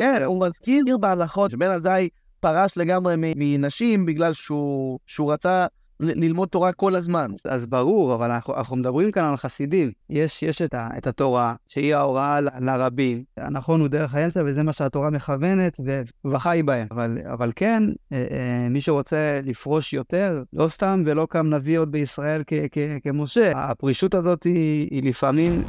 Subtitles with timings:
[0.00, 2.08] כן, הוא מזכיר בהלכות שבן עזאי
[2.40, 4.98] פרש לגמרי מנשים בגלל שהוא,
[5.32, 5.66] רצה
[6.00, 7.30] ללמוד תורה כל הזמן.
[7.44, 9.90] אז ברור, אבל אנחנו, אנחנו מדברים כאן על חסידים.
[10.10, 13.22] יש, יש את, ה, את התורה, שהיא ההוראה ל, לרבים.
[13.36, 15.80] הנכון הוא דרך האמצע, וזה מה שהתורה מכוונת,
[16.24, 16.86] וחי בהם.
[16.90, 21.92] אבל, אבל כן, אה, אה, מי שרוצה לפרוש יותר, לא סתם ולא קם נביא עוד
[21.92, 23.52] בישראל כ, כ, כמשה.
[23.54, 25.62] הפרישות הזאת היא, היא לפעמים,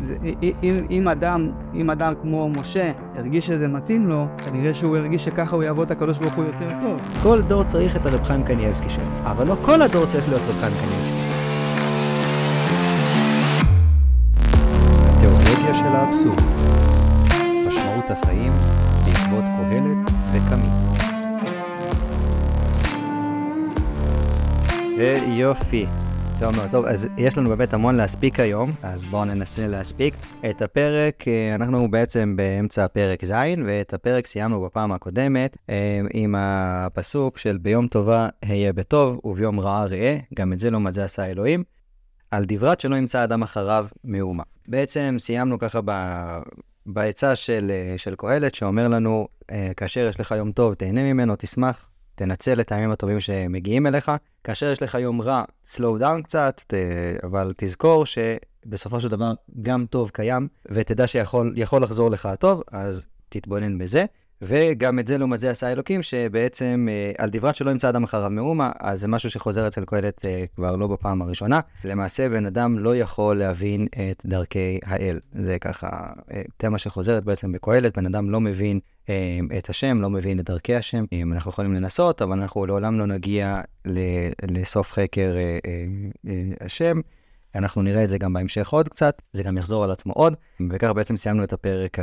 [0.64, 5.55] אם, אם, אדם, אם אדם כמו משה הרגיש שזה מתאים לו, כנראה שהוא הרגיש שככה
[5.55, 7.00] הוא יעבוד את הקדוש ברוך הוא יותר טוב.
[7.23, 10.60] כל דור צריך את הרב חיים קניאבסקי שלו, אבל לא כל הדור צריך להיות רב
[10.60, 11.15] חיים קניאבסקי.
[15.06, 16.42] התיאולוגיה של האבסורד
[17.68, 18.51] משמעות החיים
[19.06, 20.70] בעקבות קהלת וקמי.
[25.28, 25.86] יופי.
[26.39, 30.16] טוב מאוד, טוב, אז יש לנו באמת המון להספיק היום, אז בואו ננסה להספיק.
[30.50, 33.34] את הפרק, אה, אנחנו בעצם באמצע פרק ז',
[33.66, 39.86] ואת הפרק סיימנו בפעם הקודמת אה, עם הפסוק של ביום טובה היה בטוב וביום רעה
[39.86, 41.64] ראה, גם את זה לא מצא עשה אלוהים,
[42.32, 44.44] על דברת שלא ימצא אדם אחריו מאומה.
[44.68, 45.92] בעצם סיימנו ככה ב...
[46.86, 49.28] בעצה של, אה, של קהלת, שאומר לנו,
[49.78, 54.12] כאשר יש לך יום טוב, תהנה ממנו, תשמח, תנצל את הימים הטובים שמגיעים אליך.
[54.44, 56.74] כאשר יש לך יום רע, slow down קצת, ת,
[57.24, 63.78] אבל תזכור שבסופו של דבר גם טוב קיים, ותדע שיכול לחזור לך הטוב, אז תתבונן
[63.78, 64.06] בזה.
[64.41, 68.30] וגם את זה לעומת זה עשה אלוקים, שבעצם אה, על דברת שלא ימצא אדם אחריו
[68.30, 71.59] מאומה, אז זה משהו שחוזר אצל קהלת אה, כבר לא בפעם הראשונה.
[71.86, 75.19] למעשה, בן אדם לא יכול להבין את דרכי האל.
[75.33, 75.89] זה ככה
[76.31, 78.80] אה, תמה שחוזרת בעצם בקהלת, בן אדם לא מבין
[79.58, 81.06] את השם, לא מבין את דרכי השם.
[81.31, 83.61] אנחנו יכולים לנסות, אבל אנחנו לעולם לא נגיע
[84.44, 85.36] לסוף חקר
[86.61, 87.00] השם.
[87.56, 90.36] אנחנו נראה את זה גם בהמשך עוד קצת, זה גם יחזור על עצמו עוד,
[90.69, 91.97] וככה בעצם סיימנו את הפרק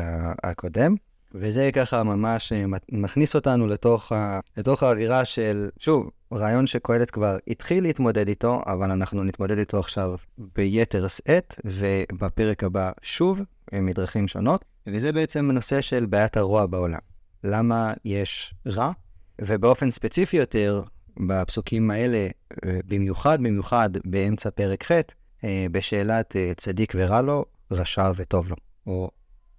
[0.44, 0.94] הקודם.
[1.34, 4.40] וזה ככה ממש אה, מכניס אותנו לתוך, ה...
[4.56, 10.14] לתוך האווירה של, שוב, רעיון שקהלת כבר התחיל להתמודד איתו, אבל אנחנו נתמודד איתו עכשיו
[10.38, 13.40] ביתר שאת, ובפרק הבא שוב,
[13.72, 14.64] מדרכים שונות.
[14.86, 16.98] וזה בעצם נושא של בעיית הרוע בעולם.
[17.44, 18.92] למה יש רע?
[19.40, 20.82] ובאופן ספציפי יותר,
[21.26, 22.28] בפסוקים האלה,
[22.66, 25.00] אה, במיוחד במיוחד באמצע פרק ח',
[25.44, 28.56] אה, בשאלת צדיק ורע לו, רשע וטוב לו.
[28.86, 29.10] או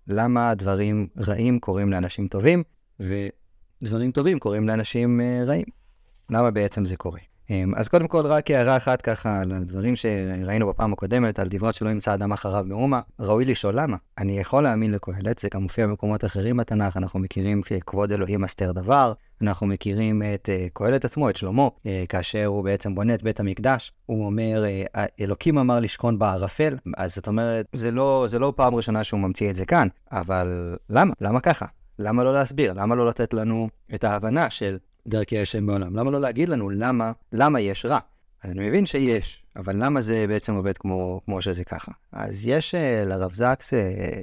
[0.08, 2.64] למה דברים רעים קורים לאנשים טובים,
[3.00, 5.66] ודברים טובים קורים לאנשים uh, רעים.
[6.30, 7.20] למה בעצם זה קורה?
[7.48, 11.76] Um, אז קודם כל, רק הערה אחת ככה על הדברים שראינו בפעם הקודמת, על דברות
[11.76, 13.98] שלא ימצא אדם אחריו מאומה, ראוי לשאול למה.
[14.18, 18.72] אני יכול להאמין לקהלת, זה גם מופיע במקומות אחרים בתנ"ך, אנחנו מכירים ככבוד אלוהים אסתר
[18.72, 23.24] דבר, אנחנו מכירים את uh, קהלת עצמו, את שלמה, uh, כאשר הוא בעצם בונה את
[23.24, 24.64] בית המקדש, הוא אומר,
[24.96, 29.20] uh, אלוקים אמר לשכון בערפל, אז זאת אומרת, זה לא, זה לא פעם ראשונה שהוא
[29.20, 31.14] ממציא את זה כאן, אבל למה?
[31.22, 31.66] למה ככה?
[32.00, 32.74] למה לא להסביר?
[32.74, 34.78] למה לא לתת לנו את ההבנה של
[35.08, 35.96] דרכי השם בעולם?
[35.96, 38.00] למה לא להגיד לנו למה, למה יש רע?
[38.44, 41.92] אז אני מבין שיש, אבל למה זה בעצם עובד כמו, כמו שזה ככה?
[42.12, 43.78] אז יש uh, לרב זקס uh,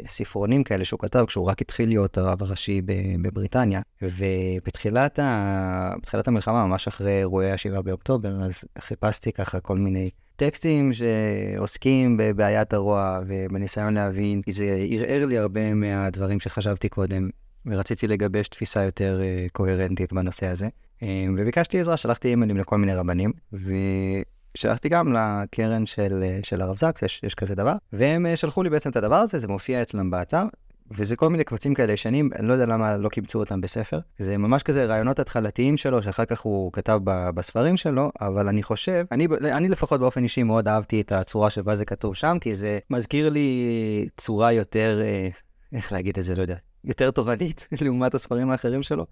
[0.06, 2.82] ספרונים כאלה שהוא כתב כשהוא רק התחיל להיות הרב הראשי
[3.22, 5.94] בבריטניה, ובתחילת ה...
[6.26, 13.20] המלחמה, ממש אחרי אירועי ה-7 באוקטובר, אז חיפשתי ככה כל מיני טקסטים שעוסקים בבעיית הרוע
[13.26, 17.30] ובניסיון להבין, כי זה ערער לי הרבה מהדברים שחשבתי קודם.
[17.66, 20.68] ורציתי לגבש תפיסה יותר uh, קוהרנטית בנושא הזה.
[21.00, 21.04] Um,
[21.36, 27.02] וביקשתי עזרה, שלחתי אימיילים לכל מיני רבנים, ושלחתי גם לקרן של, uh, של הרב זקס,
[27.02, 30.44] יש, יש כזה דבר, והם שלחו לי בעצם את הדבר הזה, זה מופיע אצלם באתר.
[30.92, 33.98] וזה כל מיני קבצים כאלה ישנים, אני לא יודע למה לא קיבצו אותם בספר.
[34.18, 39.04] זה ממש כזה רעיונות התחלתיים שלו, שאחר כך הוא כתב בספרים שלו, אבל אני חושב,
[39.12, 42.78] אני, אני לפחות באופן אישי מאוד אהבתי את הצורה שבה זה כתוב שם, כי זה
[42.90, 45.00] מזכיר לי צורה יותר,
[45.72, 49.06] איך להגיד את זה, לא יודע, יותר תורנית לעומת הספרים האחרים שלו.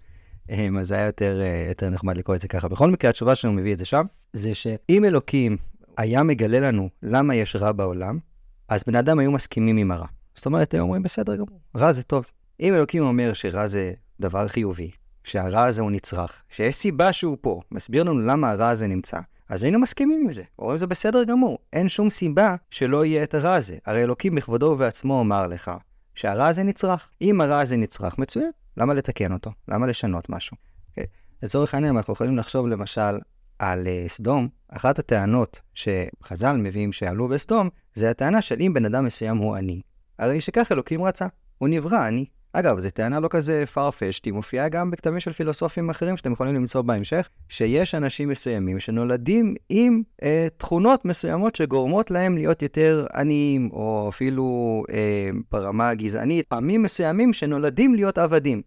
[0.49, 2.67] אמ, אז זה היה יותר, אה, יותר נחמד לקרוא את זה ככה.
[2.67, 5.57] בכל מקרה, התשובה שהוא מביא את זה שם, זה שאם אלוקים
[5.97, 8.19] היה מגלה לנו למה יש רע בעולם,
[8.67, 10.07] אז בני אדם היו מסכימים עם הרע.
[10.35, 12.25] זאת אומרת, הם אומרים, בסדר גמור, רע זה טוב.
[12.59, 14.91] אם אלוקים אומר שרע זה דבר חיובי,
[15.23, 19.63] שהרע הזה הוא נצרך, שיש סיבה שהוא פה, מסביר לנו למה הרע הזה נמצא, אז
[19.63, 20.43] היינו מסכימים עם זה.
[20.59, 23.77] אומרים, זה בסדר גמור, אין שום סיבה שלא יהיה את הרע הזה.
[23.85, 25.71] הרי אלוקים בכבודו ובעצמו אמר לך,
[26.19, 27.11] שהרע הזה נצרך.
[27.21, 29.51] אם הרע הזה נצרך, מצוין, למה לתקן אותו?
[29.67, 30.57] למה לשנות משהו?
[30.57, 30.89] Okay.
[30.89, 31.05] אוקיי?
[31.43, 33.19] לצורך העניין, אנחנו יכולים לחשוב למשל
[33.59, 39.05] על uh, סדום, אחת הטענות שחז"ל מביאים שעלו בסדום, זה הטענה של אם בן אדם
[39.05, 39.81] מסוים הוא עני,
[40.19, 41.27] הרי שכך אלוקים רצה,
[41.57, 42.25] הוא נברא עני.
[42.53, 46.55] אגב, זו טענה לא כזה farfetched, היא מופיעה גם בכתבים של פילוסופים אחרים שאתם יכולים
[46.55, 53.69] למצוא בהמשך, שיש אנשים מסוימים שנולדים עם אה, תכונות מסוימות שגורמות להם להיות יותר עניים,
[53.73, 58.61] או אפילו אה, ברמה הגזענית, פעמים מסוימים שנולדים להיות עבדים.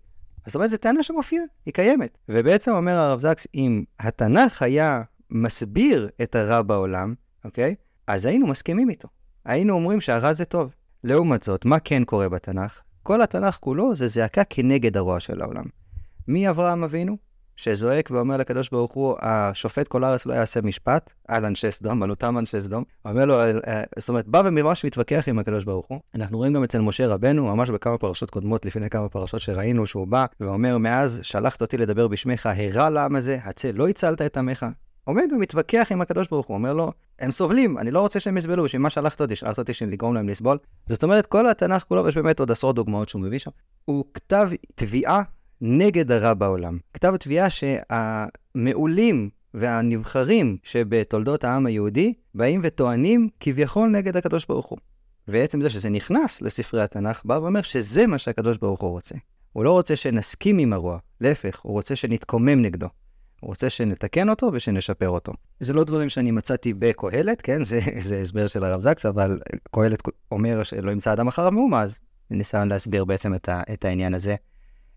[0.46, 2.18] זאת אומרת, זו טענה שמופיעה, היא קיימת.
[2.28, 7.14] ובעצם אומר הרב זקס, אם התנ"ך היה מסביר את הרע בעולם,
[7.44, 7.74] אוקיי?
[8.06, 9.08] אז היינו מסכימים איתו.
[9.44, 10.74] היינו אומרים שהרע זה טוב.
[11.04, 12.82] לעומת זאת, מה כן קורה בתנ"ך?
[13.02, 15.64] כל התנ"ך כולו זה זעקה כנגד הרוע של העולם.
[16.28, 17.16] מי אברהם אבינו?
[17.56, 22.10] שזועק ואומר לקדוש ברוך הוא, השופט כל הארץ לא יעשה משפט על אנשי סדום, על
[22.10, 22.84] אותם אנשי סדום.
[23.04, 23.38] אומר לו,
[23.98, 26.00] זאת אומרת, בא וממש מתווכח עם הקדוש ברוך הוא.
[26.14, 30.06] אנחנו רואים גם אצל משה רבנו, ממש בכמה פרשות קודמות, לפני כמה פרשות שראינו, שהוא
[30.06, 34.66] בא ואומר, מאז שלחת אותי לדבר בשמך, הרע לעם הזה, הצא לא הצלת את עמך.
[35.04, 38.64] עומד ומתווכח עם הקדוש ברוך הוא, אומר לו, הם סובלים, אני לא רוצה שהם יסבלו,
[38.64, 40.58] בשביל מה שלחת אותי, שלחת אותי לגרום להם לסבול.
[40.86, 43.50] זאת אומרת, כל התנ"ך כולו, יש באמת עוד עשרות דוגמאות שהוא מביא שם,
[43.84, 45.22] הוא כתב תביעה
[45.60, 46.78] נגד הרע בעולם.
[46.94, 54.78] כתב תביעה שהמעולים והנבחרים שבתולדות העם היהודי באים וטוענים כביכול נגד הקדוש ברוך הוא.
[55.28, 59.14] ועצם זה שזה נכנס לספרי התנ"ך, בא ואומר שזה מה שהקדוש ברוך הוא רוצה.
[59.52, 62.86] הוא לא רוצה שנסכים עם הרוע, להפך, הוא רוצה שנתקומם נגדו.
[63.42, 65.32] הוא רוצה שנתקן אותו ושנשפר אותו.
[65.60, 67.64] זה לא דברים שאני מצאתי בקהלת, כן?
[67.64, 69.40] זה, זה הסבר של הרב זקס, אבל
[69.70, 72.00] קהלת אומר שלא ימצא אדם אחריו מאומה, אז
[72.30, 74.34] ניסיון להסביר בעצם את, ה, את העניין הזה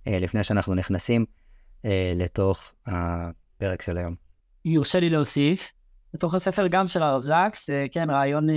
[0.07, 1.25] אה, לפני שאנחנו נכנסים
[1.85, 4.15] אה, לתוך הפרק של היום.
[4.65, 5.71] יורשה לי להוסיף,
[6.13, 8.47] בתוך הספר גם של הרב זקס, אה, כן, רעיון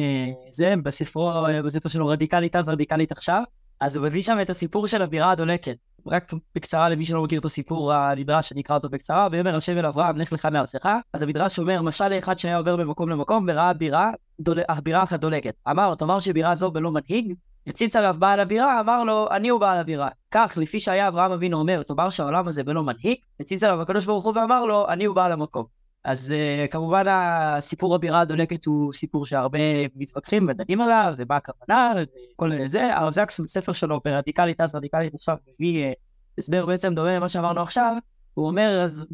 [0.51, 1.33] זה, בספרו,
[1.65, 3.43] בספר שלו רדיקלית אז, רדיקלית עכשיו,
[3.81, 5.77] אז הוא מביא שם את הסיפור של הבירה הדולקת.
[6.07, 9.87] רק בקצרה למי שלא מכיר את הסיפור הנדרש, שאני אקרא אותו בקצרה, ויאמר השם אל
[9.87, 10.89] אברהם, לך לך מארצך.
[11.13, 14.11] אז המדרש אומר, משל לאחד שהיה עובר ממקום למקום וראה בירה,
[14.41, 14.59] דול...
[14.83, 15.55] בירה אחת דולקת.
[15.71, 17.35] אמר, תאמר שבירה זו בלא מנהיג,
[17.67, 20.09] הציץ עליו בעל הבירה, אמר לו, אני הוא בעל הבירה.
[20.31, 24.25] כך, לפי שהיה אברהם אבינו אומר, תאמר שהעולם הזה בלא מנהיג, הציץ עליו הקדוש ברוך
[24.25, 25.78] הוא ואמר לו, אני הוא בעל המקום.
[26.09, 29.59] אז uh, כמובן הסיפור הבירה הדולקת הוא סיפור שהרבה
[29.97, 31.93] מתווכחים ודנים עליו, ומה הכוונה,
[32.33, 32.95] וכל זה.
[32.95, 35.95] הרב זקס בספר שלו, ברדיקלית אז רדיקלית עכשיו, מביא uh,
[36.39, 37.97] הסבר בעצם דומה למה שאמרנו עכשיו.
[38.35, 39.07] הוא אומר, אז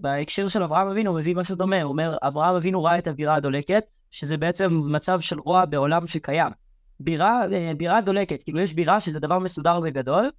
[0.00, 1.82] בהקשר של אברהם אבינו, הוא מביא משהו דומה.
[1.82, 6.52] הוא אומר, אברהם אבינו ראה את הבירה הדולקת, שזה בעצם מצב של רוע בעולם שקיים.
[7.00, 10.30] בירה, אה, בירה דולקת, כאילו יש בירה שזה דבר מסודר וגדול,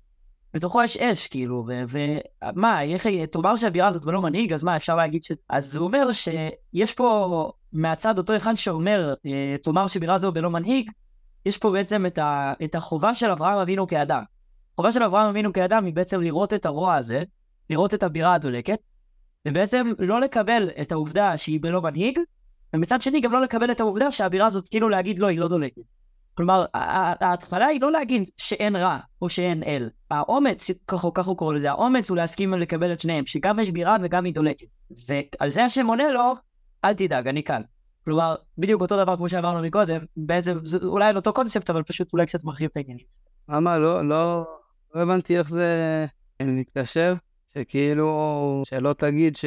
[0.56, 5.24] בתוכו יש אש, כאילו, ומה, איך, תאמר שהבירה הזאת לא מנהיג, אז מה, אפשר להגיד
[5.24, 5.32] ש...
[5.50, 10.92] אז הוא אומר שיש פה, מהצד אותו אחד שאומר, אה, תאמר שבירה זו בלא מנהיג,
[11.46, 14.24] יש פה בעצם את, ה, את החובה של אברהם אבינו כאדם.
[14.74, 17.24] החובה של אברהם אבינו כאדם היא בעצם לראות את הרוע הזה,
[17.70, 18.80] לראות את הבירה הדולקת,
[19.48, 22.20] ובעצם לא לקבל את העובדה שהיא בלא מנהיג,
[22.74, 26.05] ומצד שני גם לא לקבל את העובדה שהבירה הזאת כאילו להגיד לא, היא לא דולקת.
[26.36, 29.90] כלומר, ההתחלה היא לא להגיד שאין רע או שאין אל.
[30.12, 33.98] האומץ, ככה, ככה הוא קורא לזה, האומץ הוא להסכים לקבל את שניהם, שגם יש בירה
[34.04, 34.68] וגם היא דולקת.
[35.08, 36.34] ועל זה השם עונה לו,
[36.86, 37.62] אל תדאג, אני כאן.
[38.06, 42.14] כלומר, בדיוק אותו דבר כמו שאמרנו מקודם, בעצם זה אולי על אותו קונספט, אבל פשוט
[42.14, 43.06] אולי קצת מרחיב את העניינים.
[43.50, 43.78] למה?
[43.78, 44.46] לא, לא,
[44.96, 46.06] לא הבנתי איך זה
[46.42, 47.14] מתקשר,
[47.58, 49.46] שכאילו, שלא תגיד ש...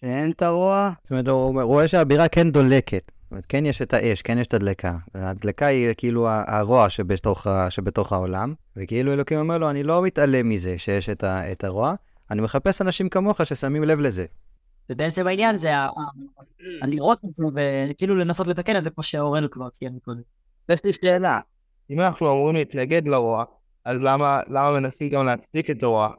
[0.00, 0.90] שאין את הרוע.
[1.02, 3.12] זאת אומרת, הוא רואה שהבירה כן דולקת.
[3.22, 4.96] זאת אומרת, כן יש את האש, כן יש את הדלקה.
[5.14, 10.78] הדלקה היא כאילו הרוע שבתוך, שבתוך העולם, וכאילו אלוקים אומר לו, אני לא מתעלם מזה
[10.78, 11.94] שיש את, ה, את הרוע,
[12.30, 14.24] אני מחפש אנשים כמוך ששמים לב לזה.
[14.90, 15.70] ובעצם העניין זה
[16.82, 20.20] לראות את זה וכאילו לנסות לתקן את זה כמו שאורל כבר ציין קודם.
[20.68, 21.40] יש לי שאלה,
[21.90, 23.44] אם אנחנו אמורים להתנגד לרוע,
[23.84, 26.10] אז למה, למה מנסים גם להצדיק את הרוע?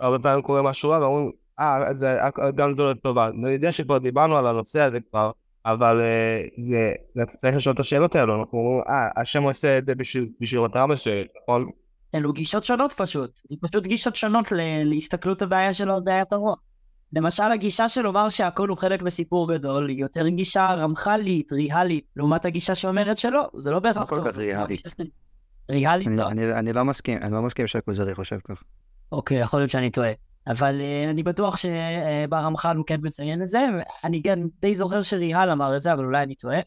[0.00, 2.18] הרבה פעמים קורה משהו רע ואומרים, אה, זה
[2.54, 3.28] גם זו לטובה.
[3.28, 5.30] אני יודע שכבר דיברנו על הנושא הזה כבר,
[5.66, 6.92] אבל uh, זה,
[7.40, 10.28] צריך לשאול את השאלות האלו, אנחנו אומרים, אה, השם עושה את זה בשביל,
[10.64, 11.70] מטרה מסוימת, נכון?
[12.14, 14.52] אלו גישות שונות פשוט, זה פשוט גישות שונות
[14.84, 16.54] להסתכלות הבעיה שלו על בעיית הרוע.
[17.12, 22.44] למשל הגישה של לומר שהכל הוא חלק מסיפור גדול היא יותר גישה רמח"לית, ריאלית, לעומת
[22.44, 24.18] הגישה שאומרת שלא, זה לא בהכרח טוב.
[24.18, 24.82] לא כל כך ריאלית.
[25.70, 26.28] ריאלית לא.
[26.28, 28.62] אני, אני לא מסכים, אני לא מסכים שהכוזרי חושב כך.
[29.12, 30.12] אוקיי, יכול להיות שאני טועה.
[30.48, 33.66] אבל uh, אני בטוח שברמח"ל הוא כן מציין את זה,
[34.02, 36.60] ואני גם די זוכר שריהל אמר את זה, אבל אולי אני טועה.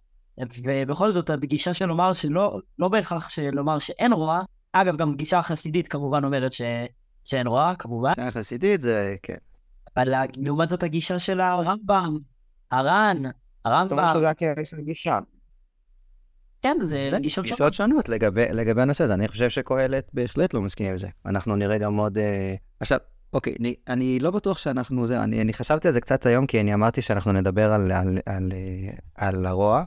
[0.63, 4.41] ובכל זאת, הגישה של לומר שלא, לא בהכרח לומר שאין רוע,
[4.73, 6.61] אגב, גם גישה החסידית כמובן אומרת ש,
[7.23, 8.13] שאין רוע, כמובן.
[8.15, 9.37] גישה החסידית זה, כן.
[9.97, 12.17] אבל לעומת זאת הגישה של הרמב"ם,
[12.71, 13.21] הר"ן,
[13.65, 13.87] הרמב"ם...
[13.87, 14.39] זאת אומרת שזה רק
[14.85, 15.19] גישה.
[16.61, 17.59] כן, זה גישות שונות.
[17.59, 19.13] גישות שונות לגבי, הנושא הזה.
[19.13, 21.07] אני חושב שקהלת בהחלט לא מסכים עם זה.
[21.25, 22.17] אנחנו נראה גם עוד...
[22.17, 22.21] Uh...
[22.79, 22.97] עכשיו,
[23.33, 26.61] אוקיי, אני, אני לא בטוח שאנחנו זה, אני, אני חשבתי על זה קצת היום, כי
[26.61, 28.51] אני אמרתי שאנחנו נדבר על, על, על,
[29.15, 29.83] על הרוע,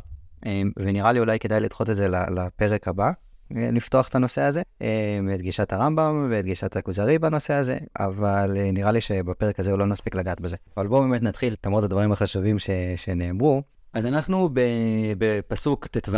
[0.46, 3.10] אמ, ונראה לי אולי כדאי לדחות את זה לפרק הבא,
[3.50, 4.86] לפתוח את הנושא הזה, אמ,
[5.34, 9.86] את גישת הרמב"ם ואת גישת הכוזרי בנושא הזה, אבל אה, נראה לי שבפרק הזה לא
[9.86, 10.56] נספיק לגעת בזה.
[10.76, 13.62] אבל בואו באמת נתחיל, למרות הדברים החשובים ש, שנאמרו.
[13.92, 14.48] אז אנחנו
[15.18, 16.16] בפסוק ט"ו,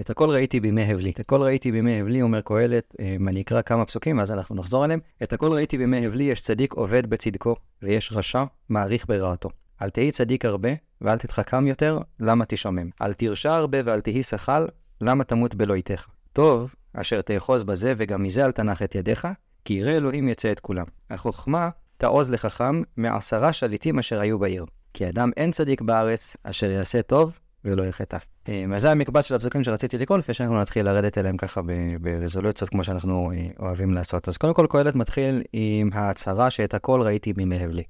[0.00, 1.10] את הכל ראיתי בימי הבלי.
[1.10, 4.84] את הכל ראיתי בימי הבלי, אומר קהלת, אה, אני אקרא כמה פסוקים, אז אנחנו נחזור
[4.84, 5.00] עליהם.
[5.22, 9.48] את הכל ראיתי בימי הבלי, יש צדיק עובד בצדקו, ויש רשע מעריך ברעתו.
[9.82, 10.68] אל תהי צדיק הרבה,
[11.00, 12.90] ואל תתחכם יותר, למה תשמם?
[13.02, 14.66] אל תרשע הרבה ואל תהי שחל,
[15.00, 16.06] למה תמות בלא איתך?
[16.32, 19.28] טוב, אשר תאחוז בזה, וגם מזה אל תנח את ידיך,
[19.64, 20.86] כי ירא אלוהים יצא את כולם.
[21.10, 24.64] החוכמה תעוז לחכם מעשרה שליטים אשר היו בעיר.
[24.94, 28.18] כי אדם אין צדיק בארץ, אשר יעשה טוב ולא יחטא.
[28.48, 31.60] אה, אז זה המקבץ של הפסוקים שרציתי לקרוא, לפני שאנחנו נתחיל לרדת אליהם ככה
[32.00, 34.28] ברזולוציות כמו שאנחנו אה, אוהבים לעשות.
[34.28, 37.82] אז קודם כל, קהלת מתחיל עם ההצהרה שאת הכל ראיתי בימי הבלי.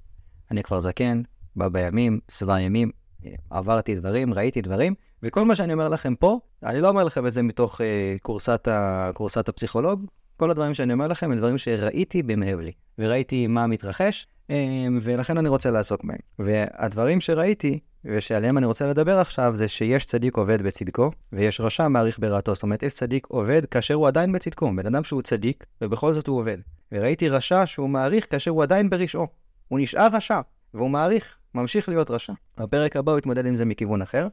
[0.50, 1.22] אני כבר זקן,
[1.56, 2.90] בא בימים, שבע ימים,
[3.26, 7.26] אה, עברתי דברים, ראיתי דברים, וכל מה שאני אומר לכם פה, אני לא אומר לכם
[7.26, 10.06] את זה מתוך אה, קורסת, ה, קורסת הפסיכולוג,
[10.36, 14.56] כל הדברים שאני אומר לכם הם דברים שראיתי בימי הבלי, וראיתי מה מתרחש, אה,
[15.00, 16.18] ולכן אני רוצה לעסוק בהם.
[16.38, 22.18] והדברים שראיתי, ושעליהם אני רוצה לדבר עכשיו, זה שיש צדיק עובד בצדקו, ויש רשע מעריך
[22.18, 22.54] ברעתו.
[22.54, 24.70] זאת אומרת, יש צדיק עובד כאשר הוא עדיין בצדקו.
[24.76, 26.58] בן אדם שהוא צדיק, ובכל זאת הוא עובד.
[26.92, 29.26] וראיתי רשע שהוא מעריך כאשר הוא עדיין ברשעו.
[29.68, 30.40] הוא נשאר רשע,
[30.74, 32.32] והוא מעריך, ממשיך להיות רשע.
[32.60, 34.28] בפרק הבא הוא יתמודד עם זה מכיוון אחר.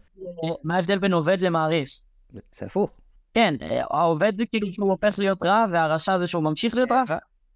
[0.63, 1.89] מה ההבדל בין עובד למעריך?
[2.31, 2.91] זה הפוך.
[3.33, 3.55] כן,
[3.89, 7.03] העובד זה כאילו שהוא הופך להיות רע, והרשע זה שהוא ממשיך להיות רע?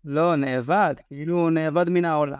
[0.05, 2.37] לא, נאבד, כאילו הוא נאבד מן העולם.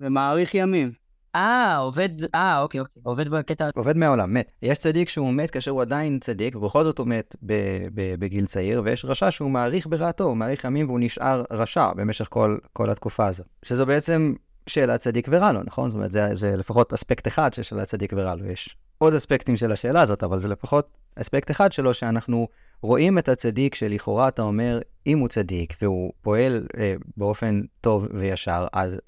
[0.00, 1.03] ומאריך ימים.
[1.34, 3.68] אה, עובד, אה, אוקיי, אוקיי, עובד בקטע...
[3.74, 4.52] עובד מהעולם, מת.
[4.62, 8.46] יש צדיק שהוא מת כאשר הוא עדיין צדיק, ובכל זאת הוא מת ב- ב- בגיל
[8.46, 12.90] צעיר, ויש רשע שהוא מעריך ברעתו, הוא מעריך ימים והוא נשאר רשע במשך כל, כל
[12.90, 13.44] התקופה הזו.
[13.62, 14.34] שזו בעצם
[14.66, 15.90] שאלת צדיק ורע לו, נכון?
[15.90, 18.46] זאת אומרת, זה, זה לפחות אספקט אחד של שאלת צדיק ורע לו.
[18.46, 22.48] יש עוד אספקטים של השאלה הזאת, אבל זה לפחות אספקט אחד שלו, שאנחנו
[22.82, 28.66] רואים את הצדיק שלכאורה אתה אומר, אם הוא צדיק והוא פועל אה, באופן טוב וישר,
[28.72, 29.00] אז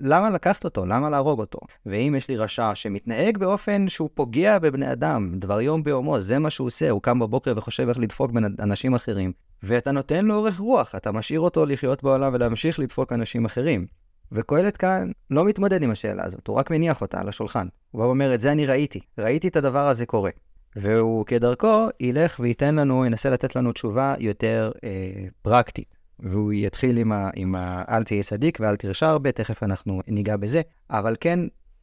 [0.00, 0.86] למה לקחת אותו?
[0.86, 1.58] למה להרוג אותו?
[1.86, 6.50] ואם יש לי רשע שמתנהג באופן שהוא פוגע בבני אדם, דבר יום ביומו, זה מה
[6.50, 9.32] שהוא עושה, הוא קם בבוקר וחושב איך לדפוק בין אנשים אחרים,
[9.62, 13.86] ואתה נותן לו אורך רוח, אתה משאיר אותו לחיות בעולם ולהמשיך לדפוק אנשים אחרים.
[14.32, 17.66] וקהלת כאן לא מתמודד עם השאלה הזאת, הוא רק מניח אותה על השולחן.
[17.90, 20.30] הוא בא ואומר, את זה אני ראיתי, ראיתי את הדבר הזה קורה.
[20.76, 24.90] והוא כדרכו ילך וייתן לנו, ינסה לתת לנו תשובה יותר אה,
[25.42, 25.96] פרקטית.
[26.20, 30.36] והוא יתחיל עם, ה, עם ה, אל תהיה צדיק ואל תרשע הרבה, תכף אנחנו ניגע
[30.36, 30.62] בזה.
[30.90, 31.40] אבל כן,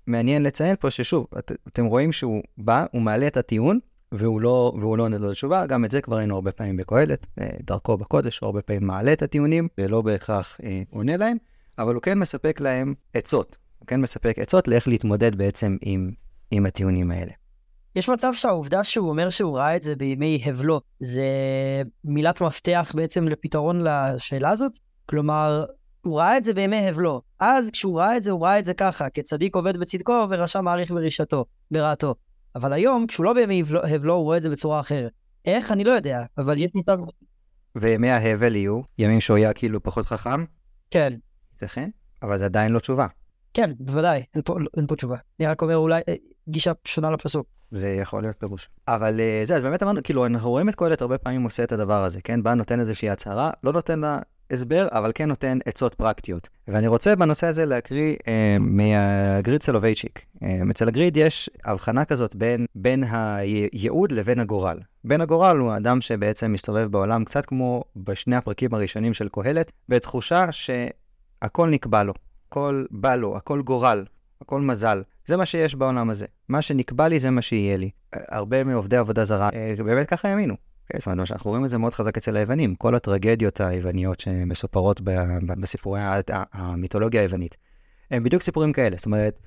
[0.07, 3.79] מעניין לציין פה ששוב, את, אתם רואים שהוא בא, הוא מעלה את הטיעון,
[4.11, 7.27] והוא לא, והוא לא עונה לו לתשובה, גם את זה כבר ראינו הרבה פעמים בקהלת,
[7.39, 11.37] אה, דרכו בקודש, הוא הרבה פעמים מעלה את הטיעונים, ולא בהכרח אה, עונה להם,
[11.79, 13.57] אבל הוא כן מספק להם עצות.
[13.79, 16.11] הוא כן מספק עצות לאיך להתמודד בעצם עם,
[16.51, 17.31] עם הטיעונים האלה.
[17.95, 21.25] יש מצב שהעובדה שהוא אומר שהוא ראה את זה בימי הבלו, זה
[22.03, 24.71] מילת מפתח בעצם לפתרון לשאלה הזאת?
[25.05, 25.65] כלומר,
[26.01, 27.21] הוא ראה את זה בימי הבלו.
[27.39, 30.91] אז כשהוא ראה את זה, הוא ראה את זה ככה, כצדיק עובד בצדקו ורשע מעריך
[30.91, 32.15] ברשתו, ברעתו.
[32.55, 35.11] אבל היום, כשהוא לא בימי הבלו, הוא רואה את זה בצורה אחרת.
[35.45, 35.71] איך?
[35.71, 36.97] אני לא יודע, אבל יש מצב...
[37.75, 40.45] וימי ההבל יהיו ימים שהוא היה כאילו פחות חכם?
[40.91, 41.13] כן.
[41.53, 41.89] ייתכן,
[42.23, 43.07] אבל זה עדיין לא תשובה.
[43.53, 45.17] כן, בוודאי, אין פה, אין פה תשובה.
[45.39, 46.01] אני רק אומר אולי
[46.51, 47.47] גישה שונה לפסוק.
[47.71, 48.69] זה יכול להיות פירוש.
[48.87, 51.71] אבל uh, זה, אז באמת אמרנו, כאילו, אנחנו רואים את קהלת הרבה פעמים עושה את
[51.71, 52.43] הדבר הזה, כן?
[52.43, 54.19] בא, נותן איזושהי הצהרה, לא נותן לה
[54.51, 56.49] הסבר, אבל כן נותן עצות פרקטיות.
[56.67, 58.25] ואני רוצה בנושא הזה להקריא uh,
[58.59, 60.25] מהגריד סלובייצ'יק.
[60.35, 64.77] Uh, אצל הגריד יש הבחנה כזאת בין, בין הייעוד לבין הגורל.
[65.03, 70.51] בין הגורל הוא האדם שבעצם מסתובב בעולם קצת כמו בשני הפרקים הראשונים של קהלת, בתחושה
[70.51, 72.13] שהכל נקבע לו,
[72.47, 74.05] הכל בא לו, הכל גורל,
[74.41, 75.01] הכל מזל.
[75.31, 76.25] זה מה שיש בעולם הזה.
[76.49, 77.89] מה שנקבע לי זה מה שיהיה לי.
[78.13, 80.55] הרבה מעובדי עבודה זרה אה, באמת ככה האמינו.
[80.89, 85.01] כן, זאת אומרת, אנחנו רואים את זה מאוד חזק אצל היוונים, כל הטרגדיות היווניות שמסופרות
[85.59, 85.99] בסיפורי
[86.53, 87.57] המיתולוגיה היוונית.
[88.11, 89.39] הם בדיוק סיפורים כאלה, זאת אומרת,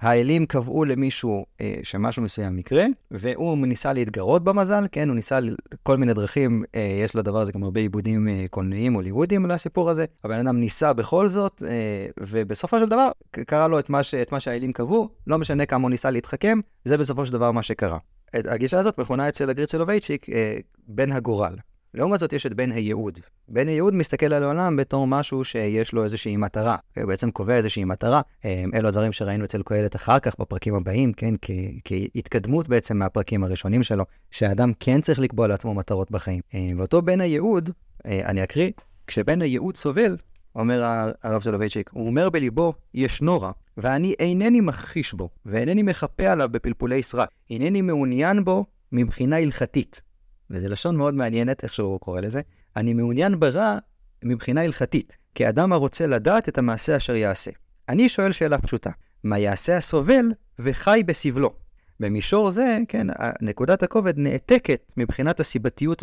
[0.00, 5.38] האלים קבעו למישהו אה, שמשהו מסוים יקרה, והוא ניסה להתגרות במזל, כן, הוא ניסה
[5.82, 10.04] כל מיני דרכים, אה, יש לדבר הזה גם הרבה עיבודים אה, קולנועיים הוליוודיים לסיפור הזה.
[10.24, 14.32] הבן אדם ניסה בכל זאת, אה, ובסופו של דבר קרה לו את מה, ש, את
[14.32, 17.98] מה שהאלים קבעו, לא משנה כמה הוא ניסה להתחכם, זה בסופו של דבר מה שקרה.
[18.34, 21.54] הגישה הזאת מכונה אצל הגריצלובייצ'יק אה, בן הגורל.
[21.94, 23.18] לעומת זאת יש את בן הייעוד.
[23.48, 26.76] בן הייעוד מסתכל על העולם בתור משהו שיש לו איזושהי מטרה.
[26.96, 28.20] הוא בעצם קובע איזושהי מטרה.
[28.44, 31.34] אה, אלו הדברים שראינו אצל קהלת אחר כך בפרקים הבאים, כן?
[31.42, 31.50] כ-
[31.84, 36.40] כהתקדמות בעצם מהפרקים הראשונים שלו, שהאדם כן צריך לקבוע לעצמו מטרות בחיים.
[36.54, 37.70] אה, ואותו בן הייעוד,
[38.06, 38.70] אה, אני אקריא,
[39.06, 40.16] כשבן הייעוד סובל,
[40.54, 46.48] אומר הרב סולובייצ'יק, הוא אומר בליבו, ישנו רע, ואני אינני מכחיש בו, ואינני מחפה עליו
[46.52, 47.28] בפלפולי סרק.
[47.50, 50.07] אינני מעוניין בו מבחינה הלכתית.
[50.50, 52.40] וזו לשון מאוד מעניינת, איך שהוא קורא לזה.
[52.76, 53.78] אני מעוניין ברע
[54.24, 57.50] מבחינה הלכתית, כאדם הרוצה לדעת את המעשה אשר יעשה.
[57.88, 58.90] אני שואל שאלה פשוטה,
[59.24, 61.52] מה יעשה הסובל וחי בסבלו?
[62.00, 63.06] במישור זה, כן,
[63.40, 66.02] נקודת הכובד נעתקת מבחינת הסיבתיות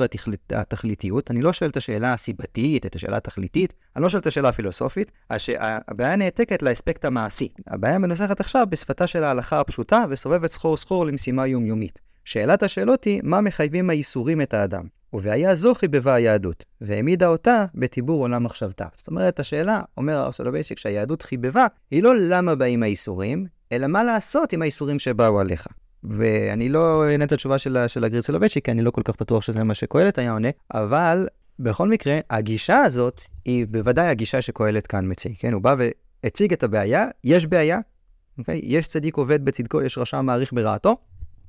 [0.49, 1.31] והתכליתיות.
[1.31, 5.11] אני לא שואל את השאלה הסיבתית, את השאלה התכליתית, אני לא שואל את השאלה הפילוסופית,
[5.29, 5.49] הש...
[5.87, 7.47] הבעיה נעתקת לאספקט המעשי.
[7.67, 11.99] הבעיה מנוסחת עכשיו בשפתה של ההלכה הפשוטה וסובבת סחור סחור למשימה יומיומית.
[12.25, 14.84] שאלת השאלות היא, מה מחייבים האיסורים את האדם?
[15.13, 18.86] ובעיה זו חיבבה היהדות, והעמידה אותה בטיבור עולם מחשבתה.
[18.98, 24.03] זאת אומרת, השאלה, אומר הרב סולובייצ'יק, שהיהדות חיבבה, היא לא למה באים האיסורים, אלא מה
[24.03, 25.67] לעשות עם האיסורים שבאו עליך.
[26.03, 29.44] ואני לא אענה את התשובה של, של הגריר סולובייצ'יק, כי אני לא כל כך בטוח
[29.44, 31.27] שזה מה שקהלת היה עונה, אבל
[31.60, 35.53] בכל מקרה, הגישה הזאת היא בוודאי הגישה שקהלת כאן מציג, כן?
[35.53, 35.75] הוא בא
[36.24, 37.79] והציג את הבעיה, יש בעיה,
[38.38, 38.62] אוקיי?
[38.63, 40.98] יש צדיק עובד בצדקו, יש רשע מעריך ברעתו,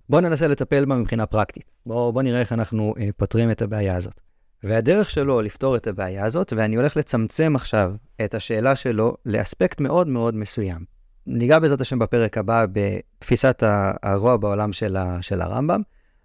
[0.08, 1.64] בואו ננסה לטפל בה מבחינה פרקטית.
[1.86, 4.20] בואו בוא נראה איך אנחנו אה, פותרים את הבעיה הזאת.
[4.62, 7.92] והדרך שלו לפתור את הבעיה הזאת, ואני הולך לצמצם עכשיו
[8.24, 10.84] את השאלה שלו לאספקט מאוד מאוד מסוים.
[11.26, 13.62] ניגע בעזרת השם בפרק הבא בתפיסת
[14.02, 15.80] הרוע בעולם של, ה, של הרמב"ם,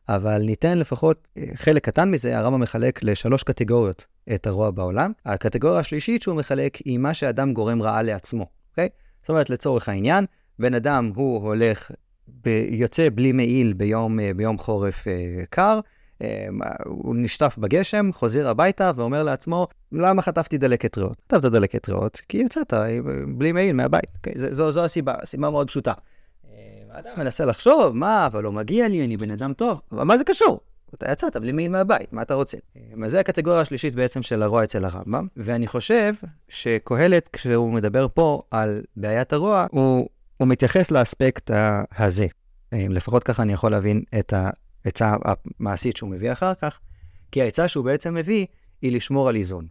[0.10, 5.12] אבל ניתן לפחות אה, חלק קטן מזה, הרמב"ם מחלק לשלוש קטגוריות את הרוע בעולם.
[5.26, 8.90] הקטגוריה השלישית שהוא מחלק היא מה שאדם גורם רעה לעצמו, אוקיי?
[9.22, 10.26] זאת אומרת, לצורך העניין,
[10.60, 11.92] בן אדם הוא הולך
[12.28, 15.80] ב- יוצא בלי מעיל ביום, אה, ביום חורף אה, קר,
[16.22, 16.48] אה,
[16.86, 21.22] הוא נשטף בגשם, חוזר הביתה ואומר לעצמו, למה חטפתי דלקת ריאות?
[21.26, 22.74] חטפת דלקת ריאות כי יצאת
[23.28, 24.04] בלי מעיל מהבית.
[24.04, 24.34] Okay, אוקיי?
[24.36, 25.94] זו, זו, הסיבה, סיבה מאוד פשוטה.
[26.92, 29.82] האדם מנסה לחשוב, מה, אבל לא מגיע לי, אני בן אדם טוב.
[29.92, 30.60] אבל מה זה קשור?
[30.94, 32.58] אתה יצאת בלי מעיל מהבית, מה אתה רוצה?
[33.04, 36.14] אז זה הקטגוריה השלישית בעצם של הרוע אצל הרמב"ם, ואני חושב
[36.50, 40.10] שקהלת, כשהוא מדבר פה על בעיית הרוע, הוא
[40.42, 41.52] הוא מתייחס לאספקט
[41.98, 42.28] הזה.
[42.74, 44.34] אה, לפחות ככה אני יכול להבין את
[44.86, 46.80] העצה המעשית שהוא מביא אחר כך,
[47.32, 48.46] כי העצה שהוא בעצם מביא
[48.82, 49.68] היא לשמור על איזון.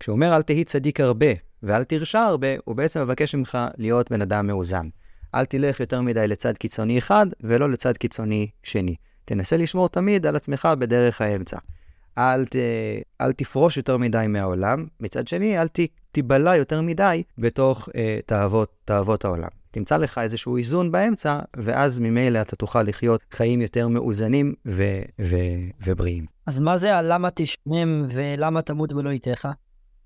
[0.00, 1.26] כשהוא אומר אל תהי צדיק הרבה
[1.62, 4.88] ואל תרשע הרבה, הוא בעצם מבקש ממך להיות בן אדם מאוזן.
[5.34, 8.94] אל תלך יותר מדי לצד קיצוני אחד ולא לצד קיצוני שני.
[9.24, 11.58] תנסה לשמור תמיד על עצמך בדרך האמצע.
[12.18, 12.56] אל, ת,
[13.20, 15.80] אל תפרוש יותר מדי מהעולם, מצד שני, אל ת,
[16.12, 19.57] תיבלע יותר מדי בתוך אה, תאוות, תאוות העולם.
[19.70, 25.36] תמצא לך איזשהו איזון באמצע, ואז ממילא אתה תוכל לחיות חיים יותר מאוזנים ו- ו-
[25.86, 26.26] ובריאים.
[26.46, 29.48] אז מה זה הלמה תשמם ולמה תמות ולא איתך?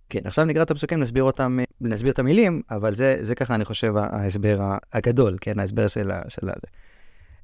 [0.09, 3.65] כן, עכשיו נקרא את הפסוקים, נסביר אותם, נסביר את המילים, אבל זה, זה ככה, אני
[3.65, 4.59] חושב, ההסבר
[4.93, 6.67] הגדול, כן, ההסבר של, של הזה.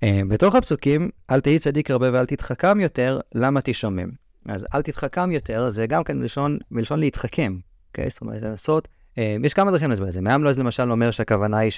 [0.03, 4.11] אה, בתוך הפסוקים, אל תהי צדיק הרבה ואל תתחכם יותר, למה תשמם?
[4.49, 8.11] אז אל תתחכם יותר, זה גם כן מלשון, מלשון להתחכם, אוקיי?
[8.11, 8.89] זאת אומרת, לנסות
[9.19, 10.21] אה, יש כמה דרכים להסביר את זה.
[10.21, 11.71] מאמלוז למשל אומר שהכוונה היא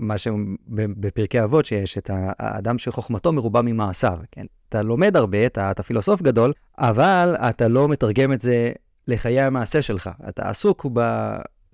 [0.00, 4.44] שמה שבפרקי אבות שיש, את האדם שחוכמתו מרובה ממעשיו, כן?
[4.68, 8.72] אתה לומד הרבה, אתה, אתה פילוסוף גדול, אבל אתה לא מתרגם את זה
[9.08, 10.10] לחיי המעשה שלך.
[10.28, 11.00] אתה עסוק ב...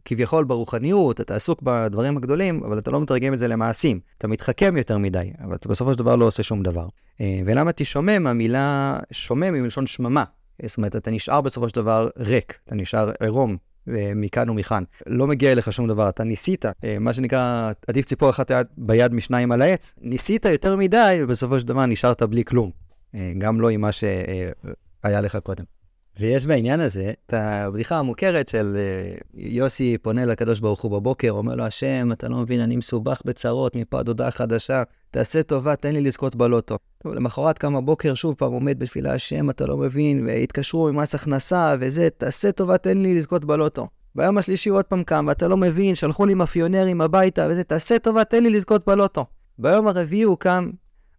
[0.04, 4.00] כביכול ברוחניות, אתה עסוק בדברים הגדולים, אבל אתה לא מתרגם את זה למעשים.
[4.18, 6.86] אתה מתחכם יותר מדי, אבל אתה בסופו של דבר לא עושה שום דבר.
[7.20, 8.26] אה, ולמה תשומם?
[8.26, 10.24] המילה שומם היא מלשון שממה.
[10.66, 13.56] זאת אומרת, אתה נשאר בסופו של דבר ריק, אתה נשאר עירום,
[14.16, 14.84] מכאן ומכאן.
[15.06, 19.52] לא מגיע אליך שום דבר, אתה ניסית, אה, מה שנקרא, עדיף ציפור אחת ביד משניים
[19.52, 22.70] על העץ, ניסית יותר מדי, ובסופו של דבר נשארת בלי כלום.
[23.14, 25.64] אה, גם לא עם מה שהיה לך קודם.
[26.20, 31.54] ויש בעניין הזה את הבדיחה המוכרת של אה, יוסי פונה לקדוש ברוך הוא בבוקר, אומר
[31.54, 35.94] לו, השם, אתה לא מבין, אני מסובך בצרות מפה עד הודעה חדשה, תעשה טובה, תן
[35.94, 36.78] לי לזכות בלוטו.
[36.98, 41.74] טוב, למחרת קם הבוקר, שוב פעם עומד בתפילה, השם, אתה לא מבין, והתקשרו מס הכנסה
[41.80, 43.88] וזה, תעשה טובה, תן לי לזכות בלוטו.
[44.14, 47.98] ביום השלישי הוא עוד פעם קם, ואתה לא מבין, שלחו לי מאפיונרים הביתה וזה, תעשה
[47.98, 49.26] טובה, תן לי לזכות בלוטו.
[49.58, 50.70] ביום הרביעי הוא קם,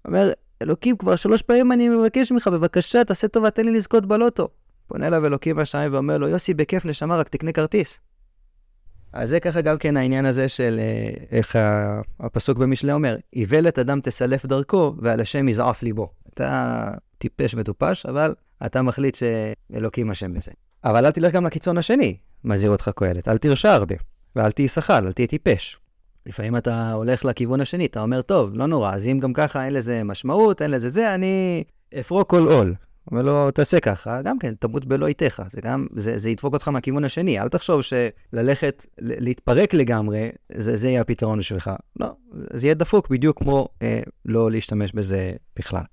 [0.08, 4.48] אומר, אלוקים, כבר שלוש פעמים אני מבקש ממך, בבקשה, תעשה טובה, תן לי לזכות בלוטו.
[4.94, 8.02] פונה אליו אלוקים בשמיים ואומר לו, יוסי, בכיף נשמה, רק תקנה כרטיס.
[9.14, 11.56] אז זה ככה גם כן העניין הזה של אה, איך
[12.20, 16.10] הפסוק במשלי אומר, איוולת אדם תסלף דרכו ועל השם יזעף ליבו.
[16.34, 20.52] אתה טיפש מטופש, אבל אתה מחליט שאלוקים אשם בזה.
[20.84, 23.28] אבל אל תלך גם לקיצון השני, מזהיר אותך קהלת.
[23.28, 23.96] אל תרשע הרבה,
[24.36, 25.78] ואל תהי שחל, אל תהי טיפש.
[26.26, 29.74] לפעמים אתה הולך לכיוון השני, אתה אומר, טוב, לא נורא, אז אם גם ככה אין
[29.74, 31.64] לזה משמעות, אין לזה זה, אני
[32.00, 32.74] אפרוק כל עול.
[33.12, 35.44] אומר לו, תעשה ככה, גם כן, תמות בלא איתך.
[35.50, 37.40] זה גם, זה, זה ידפוק אותך מהכיוון השני.
[37.40, 41.72] אל תחשוב שללכת, להתפרק לגמרי, זה, זה יהיה הפתרון שלך.
[42.00, 45.84] לא, זה יהיה דפוק בדיוק כמו אה, לא להשתמש בזה בכלל.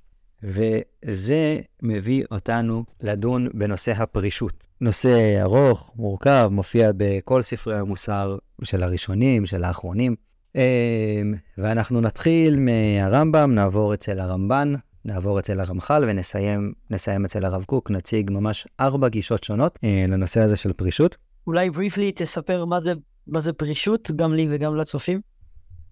[0.42, 4.66] וזה מביא אותנו לדון בנושא הפרישות.
[4.80, 10.14] נושא ארוך, מורכב, מופיע בכל ספרי המוסר של הראשונים, של האחרונים.
[10.56, 11.22] אה,
[11.58, 18.66] ואנחנו נתחיל מהרמב"ם, נעבור אצל הרמב"ן, נעבור אצל הרמח"ל ונסיים אצל הרב קוק, נציג ממש
[18.80, 21.16] ארבע גישות שונות אה, לנושא הזה של פרישות.
[21.46, 22.92] אולי בריפלי תספר מה זה,
[23.26, 25.20] מה זה פרישות, גם לי וגם לצופים.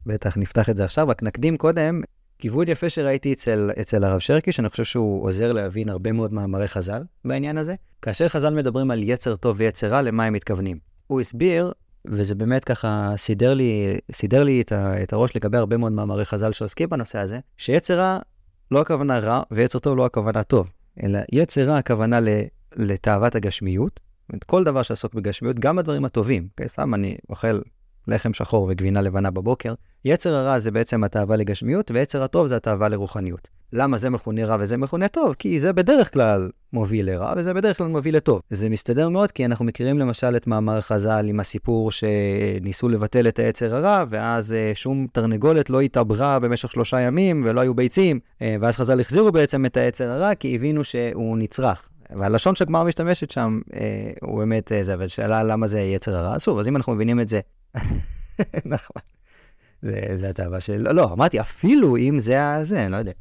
[0.07, 2.01] בטח, נפתח את זה עכשיו, רק נקדים קודם,
[2.39, 6.69] כיוון יפה שראיתי אצל, אצל הרב שרקי, שאני חושב שהוא עוזר להבין הרבה מאוד מאמרי
[6.69, 7.75] חז"ל בעניין הזה.
[8.03, 10.79] כאשר חז"ל מדברים על יצר טוב ויצר רע, למה הם מתכוונים?
[11.07, 11.73] הוא הסביר,
[12.07, 16.25] וזה באמת ככה סידר לי, סידר לי את, ה, את הראש לגבי הרבה מאוד מאמרי
[16.25, 18.19] חז"ל שעוסקים בנושא הזה, שיצר רע
[18.71, 20.71] לא הכוונה רע, ויצר טוב לא הכוונה טוב,
[21.03, 22.19] אלא יצר רע הכוונה
[22.77, 24.01] לתאוות הגשמיות,
[24.47, 26.49] כל דבר שעסוק בגשמיות, גם הדברים הטובים.
[26.61, 27.61] Okay, סתם אני אוכל
[28.09, 29.75] לחם שחור וגבינה לבנה בבוקר.
[30.05, 33.49] יצר הרע זה בעצם התאווה לגשמיות, ויצר הטוב זה התאווה לרוחניות.
[33.73, 35.35] למה זה מכונה רע וזה מכונה טוב?
[35.39, 38.41] כי זה בדרך כלל מוביל לרע, וזה בדרך כלל מוביל לטוב.
[38.51, 43.39] זה מסתדר מאוד, כי אנחנו מכירים למשל את מאמר חז"ל עם הסיפור שניסו לבטל את
[43.39, 48.57] היצר הרע, ואז אה, שום תרנגולת לא התעברה במשך שלושה ימים, ולא היו ביצים, אה,
[48.61, 51.89] ואז חז"ל החזירו בעצם את היצר הרע, כי הבינו שהוא נצרך.
[52.11, 56.39] והלשון שהגמרא משתמשת שם, אה, הוא באמת אה, זה, אבל שאלה למה זה יצר הרע.
[56.39, 57.41] שוב, אז אם אנחנו מבינים את זה,
[58.75, 59.03] נכון.
[59.83, 60.77] זה, זה התאווה של...
[60.77, 63.13] לא, לא, אמרתי, אפילו אם זה הזה, אני לא יודע.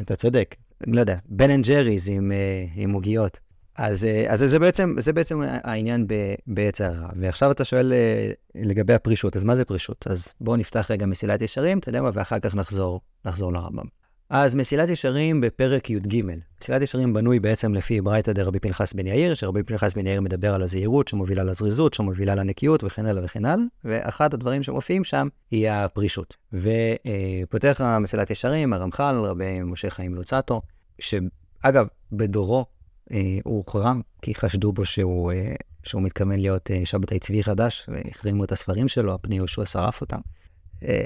[0.00, 0.54] אתה צודק.
[0.86, 3.40] אני לא יודע, Ben and Jerry's עם, אה, עוגיות.
[3.76, 6.06] אז, אה, אז זה, בעצם, זה בעצם העניין
[6.46, 7.08] ביצר הרע.
[7.20, 10.06] ועכשיו אתה שואל אה, לגבי הפרישות, אז מה זה פרישות?
[10.10, 14.03] אז בואו נפתח רגע מסילת ישרים, אתה יודע מה, ואחר כך נחזור, נחזור לרמב"ם.
[14.30, 16.22] אז מסילת ישרים בפרק י"ג.
[16.60, 20.54] מסילת ישרים בנוי בעצם לפי ברייתא דרבי פנחס בן יאיר, שרבי פנחס בן יאיר מדבר
[20.54, 25.70] על הזהירות שמובילה לזריזות, שמובילה לנקיות וכן הלאה וכן הלאה, ואחד הדברים שמופיעים שם היא
[25.70, 26.36] הפרישות.
[26.52, 30.62] ופותח מסילת ישרים, הרמח"ל, רבי משה חיים לוצטו,
[30.98, 32.66] שאגב, בדורו
[33.12, 37.86] אה, הוא הוחרם, כי חשדו בו שהוא, אה, שהוא מתכוון להיות אה, שבתאי צבי חדש,
[37.88, 40.20] והחרימו את הספרים שלו, הפני יהושע שרף אותם.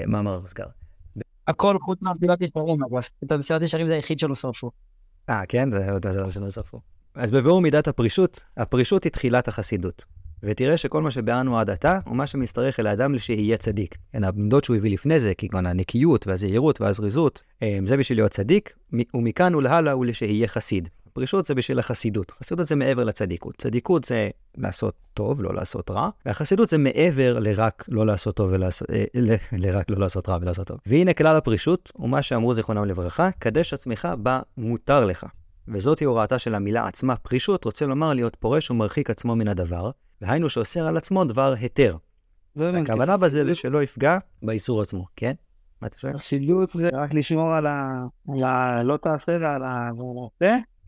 [0.07, 0.65] מאמר מוסגר.
[1.49, 3.03] הכל חוץ מהמסילת ישרים, אגב.
[3.23, 4.71] את המסילת ישרים זה היחיד שלא שרפו.
[5.29, 5.71] אה, כן?
[5.71, 6.79] זה זה שלא שרפו.
[7.15, 10.05] אז בבירור מידת הפרישות, הפרישות היא תחילת החסידות.
[10.43, 13.97] ותראה שכל מה שביארנו עד עתה, הוא מה שמשתרך אל האדם שיהיה צדיק.
[14.11, 18.73] כן, העמדות שהוא הביא לפני זה, כגון הנקיות והזהירות והזריזות, אה, זה בשביל להיות צדיק,
[19.13, 20.89] ומכאן ולהלאה הוא לשיהיה חסיד.
[21.13, 22.31] פרישות זה בשביל החסידות.
[22.31, 23.55] חסידות זה מעבר לצדיקות.
[23.57, 28.89] צדיקות זה לעשות טוב, לא לעשות רע, והחסידות זה מעבר לרק לא לעשות טוב ולעשות,
[28.89, 30.77] אה, ל, לרק לא לעשות רע ולעשות טוב.
[30.85, 35.25] והנה כלל הפרישות, ומה שאמרו זיכרונם לברכה, קדש עצמך בה מותר לך.
[35.67, 39.91] וזאת היא הוראתה של המילה עצמה, פרישות, רוצה לומר להיות פורש ומרחיק עצמו מן הדבר,
[40.21, 41.95] והיינו שאוסר על עצמו דבר היתר.
[42.57, 45.33] הכוונה בזה זה שלא יפגע באיסור עצמו, כן?
[45.81, 46.17] מה אתה שואל?
[46.17, 48.83] חסידות זה רק לשמור על ה...
[48.83, 49.89] לא תעשה ועל ה...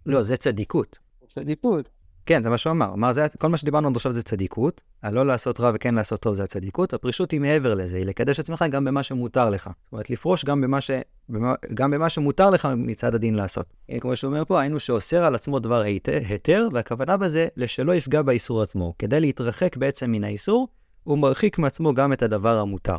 [0.06, 1.00] לא, זה צדיקות.
[1.36, 1.90] צדיקות.
[2.26, 2.94] כן, זה מה שהוא אמר.
[2.94, 6.34] אמר, זה, כל מה שדיברנו עד עכשיו זה צדיקות, הלא לעשות רע וכן לעשות טוב
[6.34, 9.64] זה הצדיקות, הפרישות היא מעבר לזה, היא לקדש עצמך גם במה שמותר לך.
[9.64, 10.92] זאת אומרת, לפרוש גם במה, ש,
[11.30, 13.66] במה, גם במה שמותר לך מצד הדין לעשות.
[14.02, 18.62] כמו שהוא אומר פה, היינו שאוסר על עצמו דבר היתר, והכוונה בזה לשלא יפגע באיסור
[18.62, 18.94] עצמו.
[19.00, 20.68] כדי להתרחק בעצם מן האיסור,
[21.04, 22.98] הוא מרחיק מעצמו גם את הדבר המותר.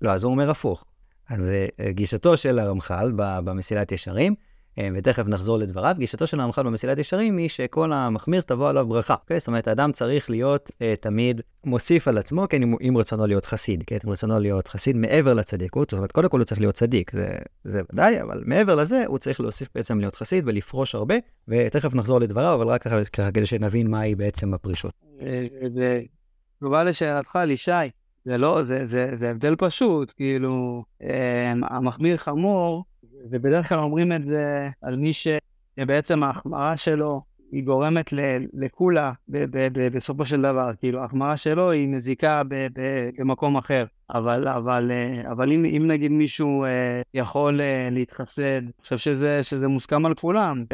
[0.00, 0.84] לא, אז הוא אומר הפוך.
[1.30, 4.34] אז אה, גישתו של הרמח"ל במסילת ישרים,
[4.78, 9.14] אה, ותכף נחזור לדבריו, גישתו של הרמח"ל במסילת ישרים היא שכל המחמיר תבוא עליו ברכה.
[9.14, 9.16] Okay?
[9.20, 9.38] אוקיי?
[9.38, 13.46] זאת אומרת, האדם צריך להיות uh, תמיד מוסיף על עצמו, כן, אם, אם רצונו להיות
[13.46, 16.74] חסיד, כן, אם רצונו להיות חסיד מעבר לצדיקות, זאת אומרת, קודם כל הוא צריך להיות
[16.74, 17.28] צדיק, זה,
[17.64, 21.14] זה ודאי, אבל מעבר לזה, הוא צריך להוסיף בעצם להיות חסיד ולפרוש הרבה,
[21.48, 24.92] ותכף נחזור לדבריו, אבל רק ככה כדי שנבין מהי בעצם הפרישות.
[26.58, 27.70] תגובה לשאלתך, לישי,
[28.24, 32.84] זה לא, זה, זה, זה הבדל פשוט, כאילו, אה, המחמיר חמור,
[33.30, 38.12] ובדרך כלל אומרים את זה על מי שבעצם ההחמרה שלו היא גורמת
[38.52, 39.12] לקולה
[39.92, 42.42] בסופו של דבר, כאילו ההחמרה שלו היא מזיקה
[43.18, 47.60] במקום אחר, אבל, אבל, אה, אבל אם, אם נגיד מישהו אה, יכול
[47.90, 50.64] להתחסד, אני חושב שזה, שזה מוסכם על כולם,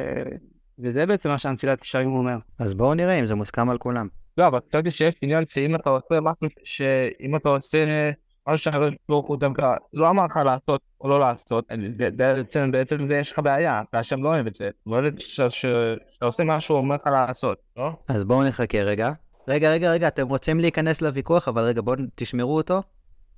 [0.79, 2.39] וזה בעצם מה שהמסילת קשרים אומר.
[2.59, 4.09] אז בואו נראה אם זה מוסכם על כולם.
[4.39, 8.11] לא, אבל חשבתי שיש עניין שאם אתה עושה משהו, שאם אתה עושה
[8.49, 11.65] משהו שהקדוש ברוך הוא דווקא לא אמר לך לעשות או לא לעשות,
[12.17, 14.71] בעצם, בעצם זה יש לך בעיה, והשם לא אוהב את זה.
[14.85, 17.91] הוא אוהב שאתה עושה משהו, הוא אומר לך לעשות, לא?
[18.09, 19.13] אז בואו נחכה רגע.
[19.49, 22.83] רגע, רגע, רגע, אתם רוצים להיכנס לוויכוח, אבל רגע, בואו תשמרו אותו.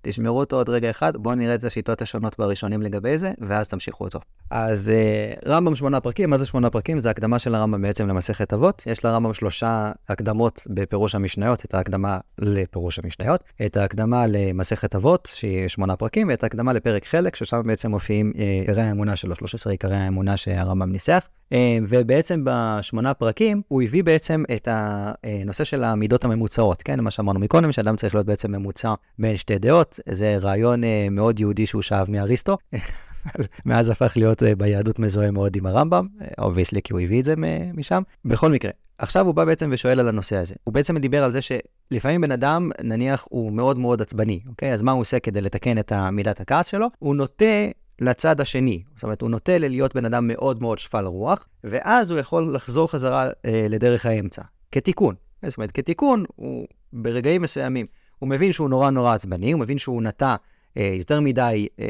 [0.03, 4.05] תשמרו אותו עוד רגע אחד, בואו נראה את השיטות השונות בראשונים לגבי זה, ואז תמשיכו
[4.05, 4.21] אותו.
[4.51, 6.99] אז uh, רמב"ם שמונה פרקים, מה זה שמונה פרקים?
[6.99, 8.83] זה הקדמה של הרמב"ם בעצם למסכת אבות.
[8.87, 15.69] יש לרמב"ם שלושה הקדמות בפירוש המשניות, את ההקדמה לפירוש המשניות, את ההקדמה למסכת אבות, שהיא
[15.69, 19.97] שמונה פרקים, ואת ההקדמה לפרק חלק, ששם בעצם מופיעים אה, עיקרי האמונה שלו, 13 עיקרי
[19.97, 21.29] האמונה שהרמב"ם ניסח.
[21.53, 27.01] אה, ובעצם בשמונה פרקים הוא הביא בעצם את הנושא של המידות הממוצעות, כן?
[27.01, 31.67] מה שאמרנו מקודם, שאדם צריך להיות בעצם ממוצע בין שתי דעות, זה רעיון מאוד יהודי
[31.67, 32.59] שהוא שאב מאריסטו.
[33.67, 36.07] מאז הפך להיות אה, ביהדות מזוהה מאוד עם הרמב"ם,
[36.39, 37.35] obviously כי הוא הביא את זה
[37.75, 38.03] משם.
[38.25, 40.55] בכל מקרה, עכשיו הוא בא בעצם ושואל על הנושא הזה.
[40.65, 44.73] הוא בעצם דיבר על זה שלפעמים בן אדם, נניח, הוא מאוד מאוד עצבני, אוקיי?
[44.73, 46.87] אז מה הוא עושה כדי לתקן את מידת הכעס שלו?
[46.99, 47.45] הוא נוטה
[48.01, 48.83] לצד השני.
[48.95, 52.91] זאת אומרת, הוא נוטה להיות בן אדם מאוד מאוד שפל רוח, ואז הוא יכול לחזור
[52.91, 55.15] חזרה אה, לדרך האמצע, כתיקון.
[55.47, 57.87] זאת אומרת, כתיקון, הוא ברגעים מסוימים,
[58.23, 60.35] הוא מבין שהוא נורא נורא עצבני, הוא מבין שהוא נטע
[60.77, 61.89] אה, יותר מדי אה,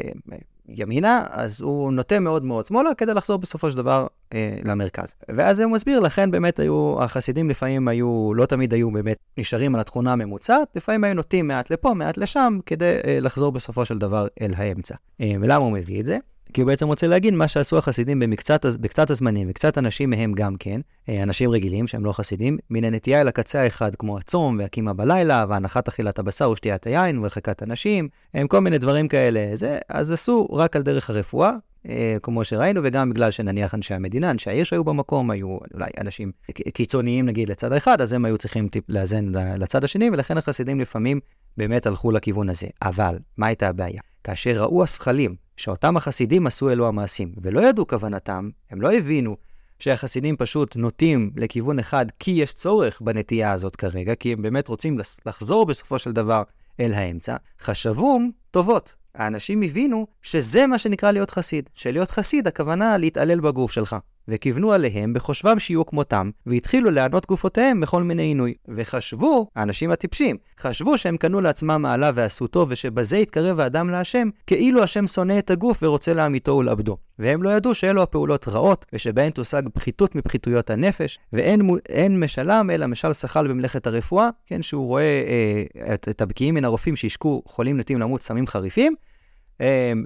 [0.68, 5.14] ימינה, אז הוא נוטה מאוד מאוד שמאלה כדי לחזור בסופו של דבר אה, למרכז.
[5.28, 9.80] ואז הוא מסביר, לכן באמת היו, החסידים לפעמים היו, לא תמיד היו באמת נשארים על
[9.80, 14.26] התכונה הממוצעת, לפעמים היו נוטים מעט לפה, מעט לשם, כדי אה, לחזור בסופו של דבר
[14.40, 14.94] אל האמצע.
[15.20, 16.18] אה, ולמה הוא מביא את זה?
[16.52, 20.56] כי הוא בעצם רוצה להגיד מה שעשו החסידים במקצת, בקצת הזמנים, וקצת אנשים מהם גם
[20.56, 24.92] כן, אה, אנשים רגילים שהם לא חסידים, מן הנטייה אל הקצה האחד, כמו הצום, והקימה
[24.92, 29.50] בלילה, והנחת אכילת הבשר ושתיית היין, והרחקת הנשים, הם כל מיני דברים כאלה.
[29.54, 31.52] זה, אז עשו רק על דרך הרפואה,
[31.88, 36.32] אה, כמו שראינו, וגם בגלל שנניח אנשי המדינה, אנשי העיר שהיו במקום, היו אולי אנשים
[36.74, 41.20] קיצוניים נגיד לצד האחד, אז הם היו צריכים טיפ לאזן לצד השני, ולכן החסידים לפעמים
[41.56, 42.66] באמת הלכו לכיוון הזה.
[42.82, 44.00] אבל, מה הייתה הבעיה?
[44.24, 49.36] כאשר ראו השכלים שאותם החסידים עשו אלו המעשים, ולא ידעו כוונתם, הם לא הבינו
[49.78, 54.98] שהחסידים פשוט נוטים לכיוון אחד כי יש צורך בנטייה הזאת כרגע, כי הם באמת רוצים
[55.26, 56.42] לחזור בסופו של דבר
[56.80, 58.94] אל האמצע, חשבום טובות.
[59.14, 61.70] האנשים הבינו שזה מה שנקרא להיות חסיד.
[61.74, 63.96] שלהיות חסיד הכוונה להתעלל בגוף שלך.
[64.28, 68.54] וכיוונו עליהם בחושבם שיהיו כמותם, והתחילו לענות גופותיהם בכל מיני עינוי.
[68.68, 74.82] וחשבו, האנשים הטיפשים, חשבו שהם קנו לעצמם מעלה ועשו טוב, ושבזה יתקרב האדם להשם, כאילו
[74.82, 76.96] השם שונא את הגוף ורוצה להמיתו ולעבדו.
[77.18, 83.12] והם לא ידעו שאלו הפעולות רעות, ושבהן תושג פחיתות מפחיתויות הנפש, ואין משלם אלא משל
[83.12, 87.98] שחל במלאכת הרפואה, כן, שהוא רואה אה, את, את הבקיעים מן הרופאים שהשקו חולים נוטים
[87.98, 88.94] למות סמים חריפים,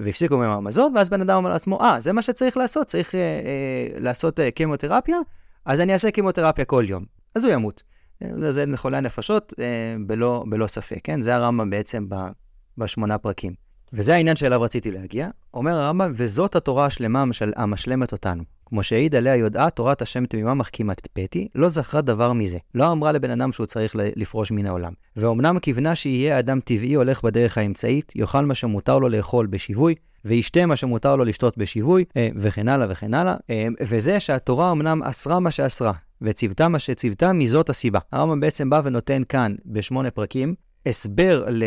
[0.01, 3.21] והפסיקו מהם המזון, ואז בן אדם אומר לעצמו, אה, זה מה שצריך לעשות, צריך אה,
[3.21, 5.19] אה, לעשות אה, קימותרפיה,
[5.65, 7.05] אז אני אעשה קימותרפיה כל יום.
[7.35, 7.83] אז הוא ימות.
[8.23, 9.65] אה, זה לחולי הנפשות אה,
[10.07, 11.21] בלא, בלא ספק, כן?
[11.21, 12.15] זה הרמב"ם בעצם ב,
[12.79, 13.55] בשמונה פרקים.
[13.93, 15.29] וזה העניין שאליו רציתי להגיע.
[15.55, 17.25] אומר הרמב"ם, וזאת התורה השלמה
[17.57, 18.43] המשלמת אותנו.
[18.67, 22.59] כמו שהעיד עליה יודעה, תורת השם תמימה מחכימת פתי, לא זכרה דבר מזה.
[22.75, 24.93] לא אמרה לבן אדם שהוא צריך לפרוש מן העולם.
[25.17, 30.67] ואומנם כיוונה שיהיה אדם טבעי הולך בדרך האמצעית, יאכל מה שמותר לו לאכול בשיווי, וישתה
[30.67, 33.35] מה שמותר לו לשתות בשיווי, אה, וכן הלאה וכן הלאה.
[33.51, 37.99] אה, וזה שהתורה אמנם אסרה מה שאסרה, וציוותה מה שציוותה מזאת הסיבה.
[38.13, 40.55] הרמב"ם בעצם בא ונותן כאן, בשמונה פרקים,
[40.87, 41.65] הסבר ל...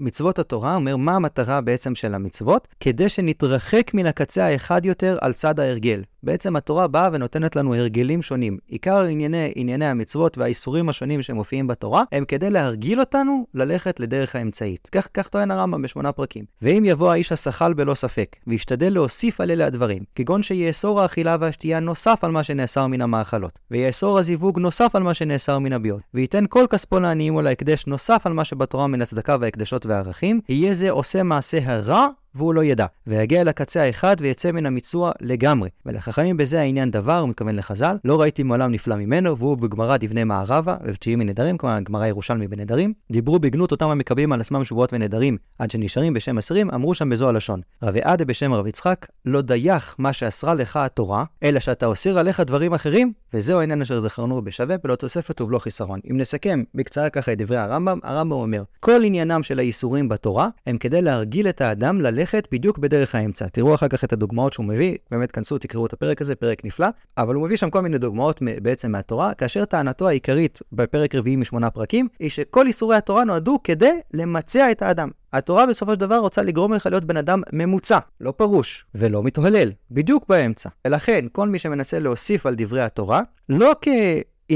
[0.00, 5.32] מצוות התורה אומר מה המטרה בעצם של המצוות, כדי שנתרחק מן הקצה האחד יותר על
[5.32, 6.02] צד ההרגל.
[6.22, 8.58] בעצם התורה באה ונותנת לנו הרגלים שונים.
[8.66, 14.88] עיקר ענייני, ענייני המצוות והאיסורים השונים שמופיעים בתורה, הם כדי להרגיל אותנו ללכת לדרך האמצעית.
[14.92, 16.44] כך, כך טוען הרמב"ם בשמונה פרקים.
[16.62, 21.80] ואם יבוא האיש השכל בלא ספק, וישתדל להוסיף על אלה הדברים, כגון שיאסור האכילה והשתייה
[21.80, 26.44] נוסף על מה שנאסר מן המאכלות, ויאסור הזיווג נוסף על מה שנאסר מן הביאות, וייתן
[26.48, 30.90] כל כספו לעניים או להקדש נוסף על מה שבתורה מן הצדקה וההקדשות והערכים, יהיה זה
[30.90, 35.68] עושה מעשה הרע והוא לא ידע, ויגיע אל הקצה האחד ויצא מן המיצוע לגמרי.
[35.86, 40.24] ולחכמים בזה העניין דבר, הוא מתכוון לחז"ל, לא ראיתי מעולם נפלא ממנו, והוא בגמרא דבני
[40.24, 45.36] מערבה, ובתשיעי מנדרים, כלומר גמרא ירושלמי בנדרים, דיברו בגנות אותם המקבלים על עצמם שבועות ונדרים,
[45.58, 47.60] עד שנשארים בשם עשרים, אמרו שם בזו הלשון.
[47.82, 52.40] רבי עדה בשם רב יצחק, לא דייך מה שאסרה לך התורה, אלא שאתה אוסר עליך
[52.40, 56.00] דברים אחרים, וזהו העניין אשר זכרנו בשווה, בלא תוספת ובלא חיסרון.
[56.10, 60.78] אם נסכם בקצרה ככה את דברי הרמב"ם, הרמב"ם אומר, כל עניינם של האיסורים בתורה, הם
[60.78, 62.21] כדי להרגיל את האדם ללכת
[62.52, 63.48] בדיוק בדרך האמצע.
[63.48, 66.86] תראו אחר כך את הדוגמאות שהוא מביא, באמת כנסו, תקראו את הפרק הזה, פרק נפלא,
[67.18, 71.70] אבל הוא מביא שם כל מיני דוגמאות בעצם מהתורה, כאשר טענתו העיקרית בפרק רביעי משמונה
[71.70, 75.10] פרקים, היא שכל איסורי התורה נועדו כדי למצע את האדם.
[75.32, 79.72] התורה בסופו של דבר רוצה לגרום לך להיות בן אדם ממוצע, לא פרוש, ולא מתהולל,
[79.90, 80.68] בדיוק באמצע.
[80.86, 83.88] ולכן, כל מי שמנסה להוסיף על דברי התורה, לא כ...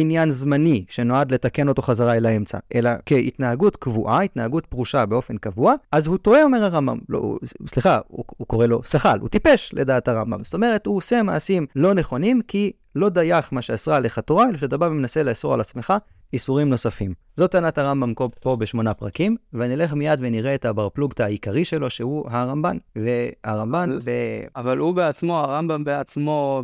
[0.00, 5.74] עניין זמני שנועד לתקן אותו חזרה אל האמצע, אלא כהתנהגות קבועה, התנהגות פרושה באופן קבוע,
[5.92, 6.98] אז הוא טועה, אומר הרמב"ם.
[7.08, 10.44] לא, סליחה, הוא, הוא קורא לו שחל, הוא טיפש לדעת הרמב"ם.
[10.44, 14.56] זאת אומרת, הוא עושה מעשים לא נכונים כי לא דייך מה שאסרה עליך תורה, אלא
[14.56, 15.92] שאתה בא ומנסה לאסור על עצמך
[16.32, 17.14] איסורים נוספים.
[17.36, 22.30] זאת טענת הרמב"ם פה בשמונה פרקים, ונלך מיד ונראה את הבר פלוגתא העיקרי שלו, שהוא
[22.30, 22.76] הרמב"ן.
[22.96, 24.10] והרמב"ן ב...
[24.56, 26.62] אבל הוא בעצמו, הרמב"ם בעצמו,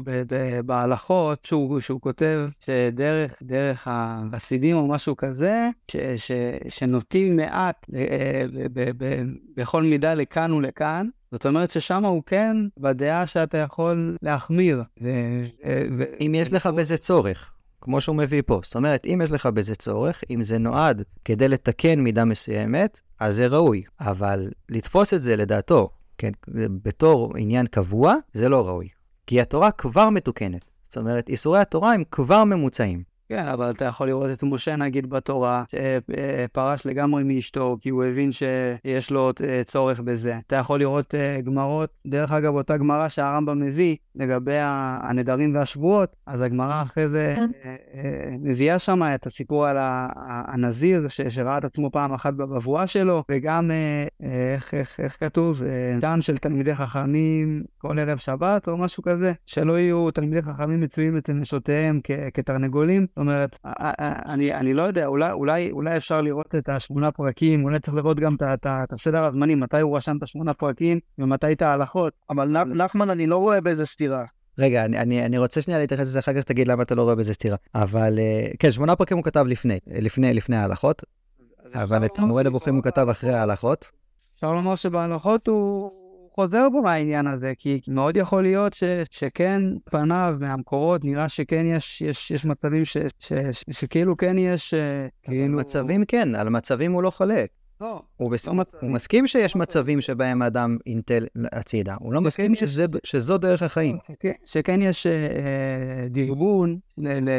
[0.66, 6.32] בהלכות, שהוא, שהוא כותב שדרך דרך החסידים או משהו כזה, ש, ש,
[6.68, 9.22] שנוטים מעט ב, אה, ב, ב,
[9.56, 14.82] בכל מידה לכאן ולכאן, זאת אומרת ששם הוא כן בדעה שאתה יכול להחמיר.
[15.02, 15.08] ו,
[15.98, 17.50] ו, אם יש לך בזה צורך.
[17.80, 18.60] כמו שהוא מביא פה.
[18.62, 23.36] זאת אומרת, אם יש לך בזה צורך, אם זה נועד כדי לתקן מידה מסוימת, אז
[23.36, 23.82] זה ראוי.
[24.00, 26.30] אבל לתפוס את זה, לדעתו, כן,
[26.82, 28.88] בתור עניין קבוע, זה לא ראוי.
[29.26, 30.64] כי התורה כבר מתוקנת.
[30.82, 33.02] זאת אומרת, איסורי התורה הם כבר ממוצעים.
[33.32, 38.30] כן, אבל אתה יכול לראות את משה נגיד בתורה, שפרש לגמרי מאשתו, כי הוא הבין
[38.32, 40.38] שיש לו אה, צורך בזה.
[40.46, 46.40] אתה יכול לראות אה, גמרות, דרך אגב, אותה גמרא שהרמב"ם מביא לגבי הנדרים והשבועות, אז
[46.40, 47.50] הגמרא אחרי זה כן.
[47.64, 49.76] אה, מביאה שם את הסיפור על
[50.46, 53.70] הנזיר, שראה את עצמו פעם אחת בבבואה שלו, וגם,
[54.54, 55.62] איך, איך, איך כתוב,
[56.00, 61.16] טעם של תלמידי חכמים כל ערב שבת, או משהו כזה, שלא יהיו תלמידי חכמים מצויים
[61.16, 62.00] את נשותיהם
[62.34, 63.06] כתרנגולים.
[63.22, 63.58] אומרת,
[64.26, 68.20] אני, אני לא יודע, אולי, אולי, אולי אפשר לראות את השמונה פרקים, אולי צריך לראות
[68.20, 72.12] גם את הסדר הזמנים, מתי הוא רשם את השמונה פרקים ומתי את ההלכות.
[72.30, 74.24] אבל נחמן, אני לא רואה באיזה סתירה.
[74.58, 77.14] רגע, אני, אני, אני רוצה שנייה להתייחס לזה, אחר כך תגיד למה אתה לא רואה
[77.14, 77.56] בזה סתירה.
[77.74, 81.02] אבל אה, כן, שמונה פרקים הוא כתב לפני, לפני, לפני ההלכות,
[81.74, 83.90] אבל את מורה נבוכים הוא כתב אחרי ההלכות.
[84.34, 86.01] אפשר לומר שבהלכות הוא...
[86.34, 92.00] חוזר בו מהעניין הזה, כי מאוד יכול להיות ש, שכן, פניו מהמקורות, נראה שכן יש,
[92.00, 94.74] יש, יש מצבים ש, ש, ש, שכאילו כן יש...
[94.74, 95.56] אה, כאילו...
[95.58, 97.50] מצבים כן, על מצבים הוא לא חולק.
[97.80, 98.48] לא, הוא, בס...
[98.48, 103.62] לא הוא מסכים שיש מצבים שבהם האדם אינטל הצידה, הוא לא מסכים שזה, שזו דרך
[103.62, 103.98] החיים.
[104.08, 106.78] שכן, שכן יש אה, אה דרבון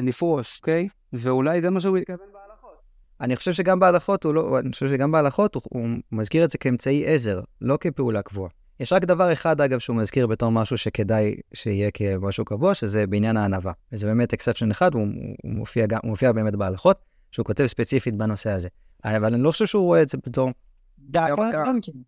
[0.03, 0.87] לפרוש, אוקיי?
[1.13, 2.77] ואולי זה מה שהוא מתכוון בהלכות.
[3.21, 6.57] אני חושב שגם בהלכות הוא לא, אני חושב שגם בהלכות הוא, הוא מזכיר את זה
[6.57, 8.49] כאמצעי עזר, לא כפעולה קבועה.
[8.79, 13.37] יש רק דבר אחד, אגב, שהוא מזכיר בתור משהו שכדאי שיהיה כמשהו קבוע, שזה בעניין
[13.37, 13.71] הענווה.
[13.91, 15.07] וזה באמת אקספשן אחד, הוא,
[15.43, 16.97] הוא, מופיע, גם, הוא מופיע באמת בהלכות,
[17.31, 18.67] שהוא כותב ספציפית בנושא הזה.
[19.03, 20.49] אבל אני לא חושב שהוא רואה את זה בתור...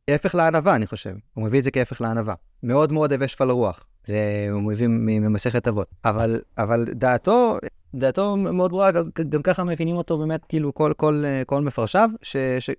[0.09, 1.15] כהפך לענווה, אני חושב.
[1.33, 2.33] הוא מביא את זה כהפך לענווה.
[2.63, 3.85] מאוד מאוד הווה שפל רוח.
[4.07, 5.87] זה הוא מביא ממסכת אבות.
[6.05, 7.57] אבל, אבל דעתו,
[7.95, 12.09] דעתו מאוד ברורה, גם, גם ככה מבינים אותו באמת, כאילו, כל, כל, כל מפרשיו,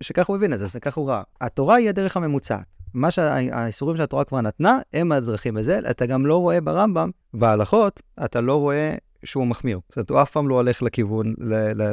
[0.00, 1.22] שככה הוא הבין את זה, שככה הוא ראה.
[1.40, 2.64] התורה היא הדרך הממוצעת.
[2.94, 5.80] מה שהאיסורים שהתורה כבר נתנה, הם הדרכים לזה.
[5.90, 9.80] אתה גם לא רואה ברמב"ם, בהלכות, אתה לא רואה שהוא מחמיר.
[9.88, 11.34] זאת אומרת, הוא אף פעם לא הולך לכיוון,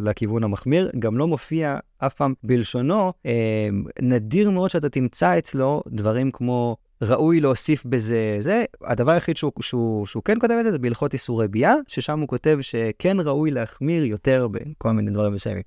[0.01, 3.13] לכיוון המחמיר, גם לא מופיע אף פעם בלשונו.
[3.25, 3.69] אה,
[4.01, 8.65] נדיר מאוד שאתה תמצא אצלו דברים כמו ראוי להוסיף בזה זה.
[8.81, 12.27] הדבר היחיד שהוא, שהוא, שהוא כן כותב את זה, זה בהלכות איסורי ביאה, ששם הוא
[12.27, 15.63] כותב שכן ראוי להחמיר יותר בכל מיני דברים מסוימים.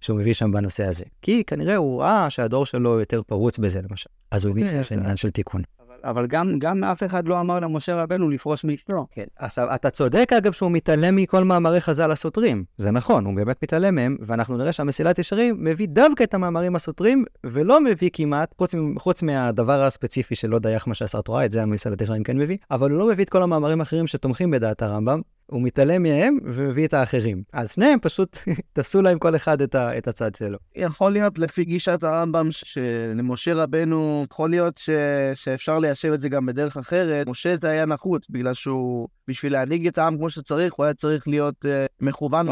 [0.00, 1.04] שהוא מביא שם בנושא הזה.
[1.22, 4.10] כי כנראה הוא ראה שהדור שלו יותר פרוץ בזה, למשל.
[4.30, 5.62] אז הוא הבין כן, שיש עניין של תיקון.
[6.04, 9.06] אבל גם, גם אף אחד לא אמר למשה רבנו לפרוש מאשתו.
[9.10, 9.24] כן.
[9.36, 12.64] עכשיו, אתה צודק, אגב, שהוא מתעלם מכל מאמרי חז"ל הסותרים.
[12.76, 17.24] זה נכון, הוא באמת מתעלם מהם, ואנחנו נראה שהמסילת ישרים מביא דווקא את המאמרים הסותרים,
[17.46, 22.00] ולא מביא כמעט, חוץ, חוץ מהדבר הספציפי שלא דייך מה שעשה התורה, את זה המסילת
[22.00, 25.62] ישרים כן מביא, אבל הוא לא מביא את כל המאמרים האחרים שתומכים בדעת הרמב"ם, הוא
[25.62, 27.42] מתעלם מהם ומביא את האחרים.
[27.52, 28.38] אז שניהם פשוט
[28.72, 30.58] תפסו להם כל אחד את, ה, את הצד שלו.
[30.76, 34.90] יכול להיות, לפי גישת הרמב"ם, שלמשה רבנו, יכול להיות ש,
[35.34, 37.26] שאפשר ליישב את זה גם בדרך אחרת.
[37.26, 41.28] משה זה היה נחוץ, בגלל שהוא, בשביל להנהיג את העם כמו שצריך, הוא היה צריך
[41.28, 41.68] להיות uh,
[42.00, 42.46] מכוון.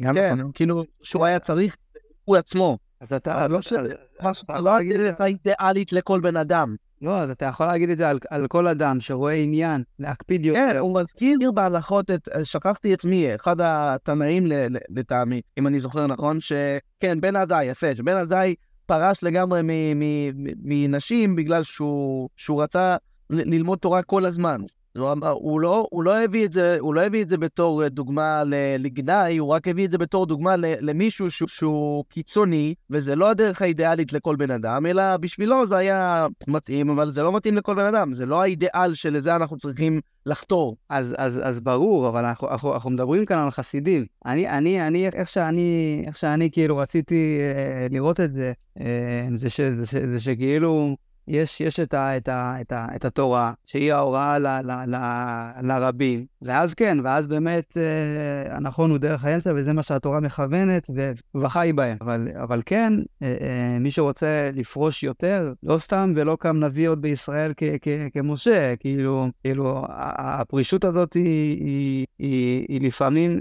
[0.00, 0.50] גם כן, נכון.
[0.54, 1.76] כאילו, שהוא היה צריך,
[2.24, 2.78] הוא עצמו.
[3.00, 3.58] אז אתה לא...
[4.48, 6.76] לא הדרך האידיאלית לכל בן אדם.
[7.02, 10.68] לא, אז אתה יכול להגיד את זה על, על כל אדם שרואה עניין להקפיד יותר.
[10.72, 14.46] כן, הוא מזכיר בהלכות את, שכחתי את מי, אחד התנאים
[14.90, 18.54] לטעמי, אם אני זוכר נכון, שכן, בן עזאי, יפה, שבן עזאי
[18.86, 19.60] פרש לגמרי
[20.62, 22.96] מנשים בגלל שהוא, שהוא רצה
[23.30, 24.60] ללמוד תורה כל הזמן.
[24.96, 28.42] הוא, לא, הוא, לא הביא את זה, הוא לא הביא את זה בתור אה, דוגמה
[28.78, 33.62] לגנאי, הוא רק הביא את זה בתור דוגמה למישהו שהוא, שהוא קיצוני, וזה לא הדרך
[33.62, 37.86] האידיאלית לכל בן אדם, אלא בשבילו זה היה מתאים, אבל זה לא מתאים לכל בן
[37.86, 40.76] אדם, זה לא האידיאל שלזה אנחנו צריכים לחתור.
[40.88, 44.06] אז, אז, אז ברור, אבל אנחנו, אנחנו, אנחנו מדברים כאן על חסידים.
[44.26, 49.50] אני, אני, אני, איך שאני, איך שאני כאילו רציתי אה, לראות את זה, אה, זה,
[49.50, 50.96] ש, זה, זה, זה שכאילו...
[51.28, 54.96] יש, יש את, ה, את, ה, את, ה, את התורה, שהיא ההוראה ל, ל, ל,
[55.62, 60.90] לרבים, ואז כן, ואז באמת אה, הנכון הוא דרך האמצע, וזה מה שהתורה מכוונת,
[61.34, 61.96] וחי בהם.
[62.00, 67.02] אבל, אבל כן, אה, אה, מי שרוצה לפרוש יותר, לא סתם ולא קם נביא עוד
[67.02, 73.40] בישראל כ, כ, כמשה, כאילו, כאילו, הפרישות הזאת היא, היא, היא, היא לפעמים,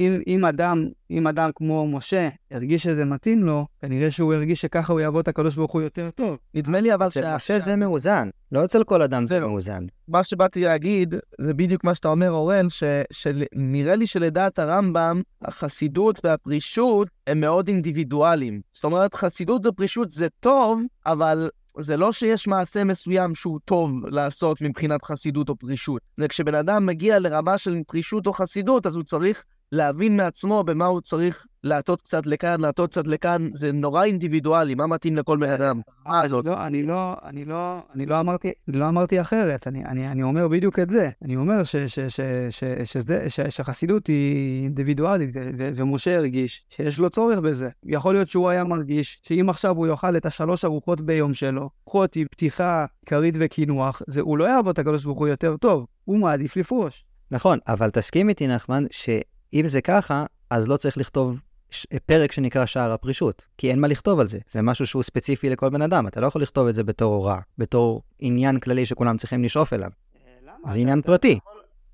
[0.00, 4.92] אם, אם אדם אם אדם כמו משה הרגיש שזה מתאים לו, כנראה שהוא הרגיש שככה
[4.92, 6.38] הוא יעבוד את הקדוש ברוך הוא יותר טוב.
[6.54, 7.16] נדמה לי אבל ש...
[7.16, 9.86] אצל משה זה מאוזן, לא אצל כל אדם זה מאוזן.
[10.08, 12.66] מה שבאתי להגיד, זה בדיוק מה שאתה אומר, אורן,
[13.12, 18.60] שנראה לי שלדעת הרמב"ם, החסידות והפרישות הם מאוד אינדיבידואליים.
[18.72, 24.60] זאת אומרת, חסידות ופרישות זה טוב, אבל זה לא שיש מעשה מסוים שהוא טוב לעשות
[24.60, 26.02] מבחינת חסידות או פרישות.
[26.16, 30.86] זה כשבן אדם מגיע לרמה של פרישות או חסידות, אז הוא צריך להבין מעצמו במה
[30.86, 35.50] הוא צריך להטות קצת לכאן, להטות קצת לכאן, זה נורא אינדיבידואלי, מה מתאים לכל בן
[35.50, 35.80] אדם.
[36.46, 40.48] לא, אני לא, אני לא, אני לא אמרתי, לא אמרתי אחרת, אני, אני, אני אומר
[40.48, 41.10] בדיוק את זה.
[41.22, 47.10] אני אומר ש, ש, ש, ש, שזה, ש, שחסידות היא אינדיבידואלית, ומשה הרגיש שיש לו
[47.10, 47.68] צורך בזה.
[47.84, 52.16] יכול להיות שהוא היה מרגיש שאם עכשיו הוא יאכל את השלוש ארוחות ביום שלו, ארוחות
[52.16, 56.18] עם פתיחה, כרית וקינוח, זה, הוא לא יעבוד את הקדוש ברוך הוא יותר טוב, הוא
[56.18, 57.04] מעדיף לפרוש.
[57.30, 58.84] נכון, אבל תסכים איתי, נחמן,
[59.54, 61.40] שאם זה ככה, אז לא צריך לכתוב
[61.70, 64.38] ש- פרק שנקרא שער הפרישות, כי אין מה לכתוב על זה.
[64.50, 67.38] זה משהו שהוא ספציפי לכל בן אדם, אתה לא יכול לכתוב את זה בתור הוראה,
[67.58, 69.90] בתור עניין כללי שכולם צריכים לשאוף אליו.
[70.66, 71.38] זה עניין פרטי,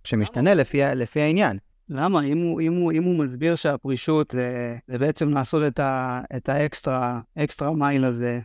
[0.04, 1.58] שמשתנה לפי, לפי העניין.
[1.88, 2.24] למה?
[2.24, 6.48] אם הוא, אם הוא, אם הוא מסביר שהפרישות זה, זה בעצם לעשות את, ה, את
[6.48, 8.40] ה extra, extra mile הזה,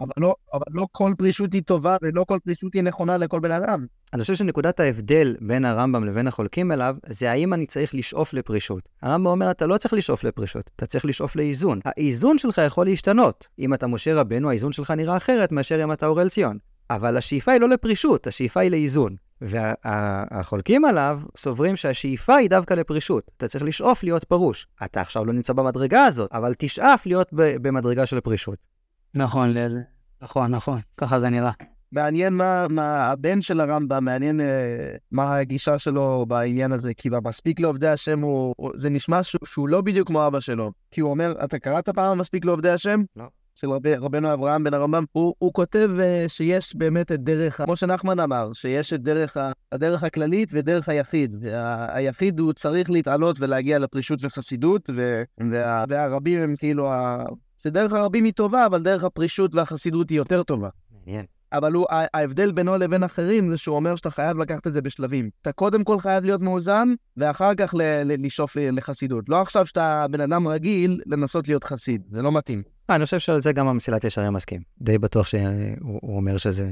[0.00, 3.50] אבל לא, אבל לא כל פרישות היא טובה ולא כל פרישות היא נכונה לכל בן
[3.50, 3.86] אדם.
[4.12, 8.88] אני חושב שנקודת ההבדל בין הרמב"ם לבין החולקים אליו, זה האם אני צריך לשאוף לפרישות.
[9.02, 11.80] הרמב"ם אומר, אתה לא צריך לשאוף לפרישות, אתה צריך לשאוף לאיזון.
[11.84, 13.48] האיזון שלך יכול להשתנות.
[13.58, 16.58] אם אתה משה רבנו, האיזון שלך נראה אחרת מאשר אם אתה אורל ציון.
[16.90, 19.16] אבל השאיפה היא לא לפרישות, השאיפה היא לאיזון.
[19.40, 23.30] והחולקים עליו סוברים שהשאיפה היא דווקא לפרישות.
[23.36, 24.66] אתה צריך לשאוף להיות פרוש.
[24.84, 28.75] אתה עכשיו לא נמצא במדרגה הזאת, אבל תשאף להיות במדרגה של פרישות.
[29.16, 29.80] נכון, ל...
[30.22, 31.52] נכון, נכון, ככה זה נראה.
[31.92, 37.60] מעניין מה, מה הבן של הרמב"ם, מעניין אה, מה הגישה שלו בעניין הזה, כי במספיק
[37.60, 40.72] לעובדי השם הוא, הוא, זה נשמע שהוא, שהוא לא בדיוק כמו אבא שלו.
[40.90, 43.02] כי הוא אומר, אתה קראת פעם מספיק לעובדי השם?
[43.16, 43.24] לא.
[43.54, 47.76] של רב, רבנו אברהם בן הרמב"ם, הוא, הוא כותב uh, שיש באמת את דרך, כמו
[47.76, 49.36] שנחמן אמר, שיש את דרך,
[49.72, 51.36] הדרך הכללית ודרך היחיד.
[51.40, 57.24] והיחיד הוא צריך להתעלות ולהגיע לפרישות וחסידות, ו, וה, והרבים הם כאילו, ה,
[57.66, 60.68] שדרך הרבים היא טובה, אבל דרך הפרישות והחסידות היא יותר טובה.
[61.06, 61.24] מעניין.
[61.52, 65.30] אבל הוא, ההבדל בינו לבין אחרים זה שהוא אומר שאתה חייב לקחת את זה בשלבים.
[65.42, 69.28] אתה קודם כל חייב להיות מאוזן, ואחר כך ל- ל- לשאוף ל- לחסידות.
[69.28, 72.02] לא עכשיו שאתה בן אדם רגיל, לנסות להיות חסיד.
[72.10, 72.62] זה לא מתאים.
[72.90, 74.60] אה, אני חושב שעל זה גם המסילת ישרים מסכים.
[74.80, 75.40] די בטוח שהוא
[75.80, 76.70] הוא אומר שזה...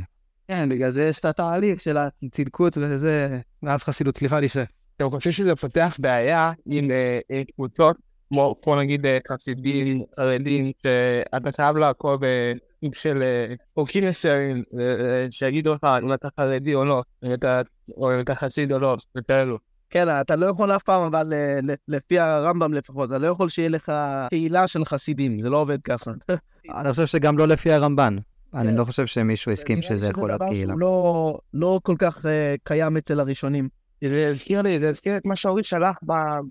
[0.49, 4.57] כן, בגלל זה יש את התהליך של הצדקות וזה, ואז חסידות, סליחה לי ש...
[5.01, 7.97] אני חושב שזה פותח בעיה עם אה, אה, קבוצות,
[8.35, 14.85] כמו כמו נגיד אה, חסידים, חרדים, שאתה חייב לעקוב בסוג של אה, חוקים מסוימים, אה,
[15.05, 17.61] אה, שיגידו לך אם אתה חרדי או לא, אם אתה-
[17.97, 19.59] או אם אתה חסיד או לא, וכאלו.
[19.91, 23.49] כן, אתה לא יכול אף פעם, אבל אה, ל- לפי הרמב"ם לפחות, אתה לא יכול
[23.49, 23.93] שיהיה לך
[24.31, 26.11] קהילה של חסידים, זה לא עובד ככה.
[26.79, 28.17] אני חושב שגם לא לפי הרמב"ן.
[28.55, 30.73] אני לא חושב שמישהו הסכים נראה לי שזה יכול להיות דבר קהילה.
[30.73, 33.69] שהוא לא, לא כל כך אה, קיים אצל הראשונים.
[34.11, 35.99] זה הזכיר לי, זה הזכיר את מה שאורית שלח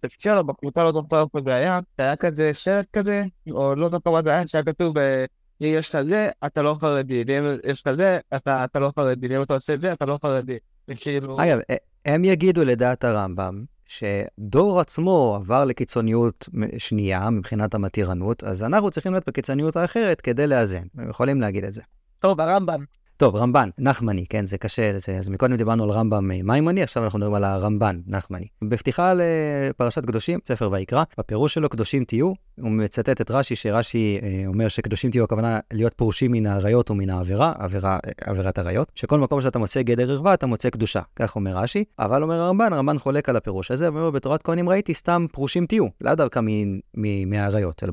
[0.04, 4.48] בפציעה לו, בקבוצה לא זוכר איפה זה היה, כזה סרט כזה, או לא זה היה,
[4.48, 9.28] שהיה כתוב, אם יש כזה, אתה לא חרדי, ואם יש כזה, אתה אתה לא חרדי,
[9.28, 10.58] ואם אתה עושה זה, אתה לא חרדי.
[10.88, 11.38] וכאילו...
[11.40, 11.60] אגב,
[12.06, 19.28] הם יגידו לדעת הרמב"ם, שדור עצמו עבר לקיצוניות שנייה מבחינת המתירנות, אז אנחנו צריכים להיות
[19.28, 20.84] בקיצוניות האחרת כדי לאזן.
[20.98, 21.82] הם יכולים להגיד את זה.
[22.20, 22.84] טוב, הרמב"ם.
[23.18, 27.04] טוב, רמב"ן, נחמני, כן, זה קשה, זה, אז מקודם דיברנו על רמב"ם אה, מימוני, עכשיו
[27.04, 28.48] אנחנו מדברים על הרמב"ן, נחמני.
[28.64, 34.44] בפתיחה לפרשת קדושים, ספר ויקרא, בפירוש שלו קדושים תהיו, הוא מצטט את רש"י, שרש"י אה,
[34.48, 39.20] אומר שקדושים תהיו הכוונה להיות פרושים מן האריות ומן העבירה, עבירה, אה, עבירת עריות, שכל
[39.20, 42.98] מקום שאתה מוצא גדר ערווה, אתה מוצא קדושה, כך אומר רש"י, אבל אומר הרמב"ן, הרמב"ן
[42.98, 46.40] חולק על הפירוש הזה, ואומר בתורת כהנים ראיתי סתם פרושים תהיו, לאו דווקא
[47.28, 47.92] מהאריות, אלא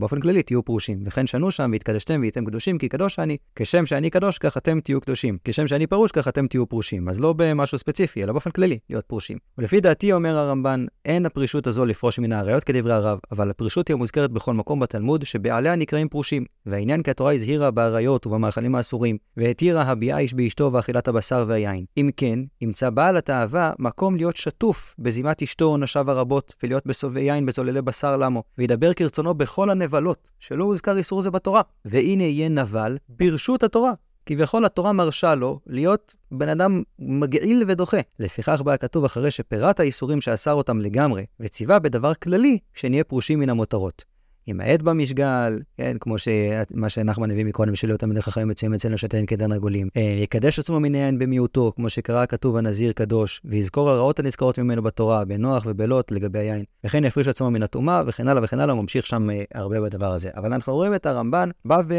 [5.45, 9.05] כשם שאני פרוש כך אתם תהיו פרושים, אז לא במשהו ספציפי, אלא באופן כללי, להיות
[9.05, 9.39] פרושים.
[9.59, 13.95] ולפי דעתי, אומר הרמב"ן, אין הפרישות הזו לפרוש מן האריות כדברי הרב, אבל הפרישות היא
[13.95, 16.45] המוזכרת בכל מקום בתלמוד, שבעליה נקראים פרושים.
[16.67, 21.85] והעניין כי התורה הזהירה באריות ובמאכלים האסורים, והתירה הביאה איש באשתו ואכילת הבשר והיין.
[21.97, 27.21] אם כן, ימצא בעל התאווה מקום להיות שטוף בזימת אשתו או נשיו הרבות, ולהיות בסובי
[27.21, 31.63] יין בזוללי בשר למו, וידבר כרצונו בכל הנבלות, שלא הוזכר איסור זה בתורה.
[31.85, 33.93] והנה יהיה נבל ברשות התורה.
[34.33, 38.01] כביכול התורה מרשה לו להיות בן אדם מגעיל ודוחה.
[38.19, 43.49] לפיכך בא הכתוב אחרי שפירט האיסורים שאסר אותם לגמרי, וציווה בדבר כללי שנהיה פרושים מן
[43.49, 44.05] המותרות.
[44.47, 46.29] ימעט במשגל, כן, כמו ש...
[46.75, 49.89] מה שנחמן הביא מקודם, שלא תלמידי חכמים מצויים אצלנו שתיהם כדן רגולים.
[49.97, 54.83] אה, יקדש עצמו מן היין במיעוטו, כמו שקרא הכתוב הנזיר קדוש, ויזכור הרעות הנזכרות ממנו
[54.83, 56.65] בתורה, בנוח ובלוט לגבי היין.
[56.85, 60.13] וכן יפריש עצמו מן הטומאה, וכן הלאה וכן הלאה, הוא ממשיך שם אה, הרבה בדבר
[60.13, 60.31] הזה.
[60.37, 61.95] אבל אנחנו רואים את הרמב"ן בא ו...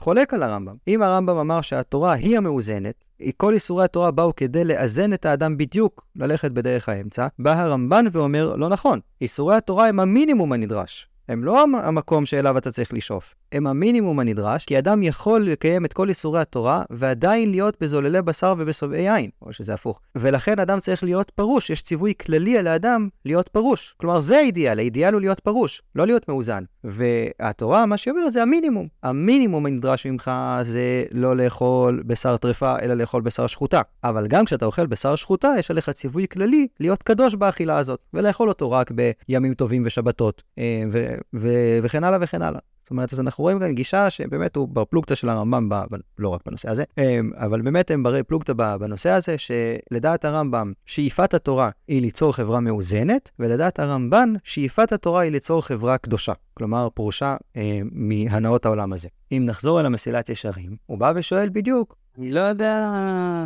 [0.00, 0.74] חולק על הרמב"ם.
[0.88, 6.06] אם הרמב"ם אמר שהתורה היא המאוזנת, כל איסורי התורה באו כדי לאזן את האדם בדיוק
[6.16, 11.06] ללכת בדרך האמצע, בא הרמב"ן ואומר, לא נכון, איסורי התורה הם המינימום הנדרש.
[11.28, 15.84] הם לא המ- המקום שאליו אתה צריך לשאוף, הם המינימום הנדרש, כי אדם יכול לקיים
[15.84, 20.00] את כל איסורי התורה ועדיין להיות בזוללי בשר ובשובעי יין, או שזה הפוך.
[20.14, 23.94] ולכן אדם צריך להיות פרוש, יש ציווי כללי על האדם להיות פרוש.
[23.96, 26.64] כלומר, זה האידיאל, האידיאל הוא להיות פרוש, לא להיות מאוזן.
[26.84, 28.88] והתורה, מה שהיא אומרת, זה המינימום.
[29.02, 30.30] המינימום הנדרש ממך
[30.62, 33.82] זה לא לאכול בשר טרפה, אלא לאכול בשר שחוטה.
[34.04, 38.48] אבל גם כשאתה אוכל בשר שחוטה, יש עליך ציווי כללי להיות קדוש באכילה הזאת, ולאכול
[38.48, 38.90] אותו רק
[39.28, 42.60] בימים טובים ושבתות, אה, ו- ו- וכן הלאה וכן הלאה.
[42.90, 45.74] זאת אומרת, אז אנחנו רואים כאן גישה שבאמת הוא בר פלוגתא של הרמב"ם, ב,
[46.18, 51.34] לא רק בנושא הזה, אה, אבל באמת הם ברי פלוגתא בנושא הזה, שלדעת הרמב"ם, שאיפת
[51.34, 56.32] התורה היא ליצור חברה מאוזנת, ולדעת הרמב"ן, שאיפת התורה היא ליצור חברה קדושה.
[56.54, 59.08] כלומר, פרושה אה, מהנאות העולם הזה.
[59.32, 62.86] אם נחזור אל המסילת ישרים, הוא בא ושואל בדיוק, לא יודע,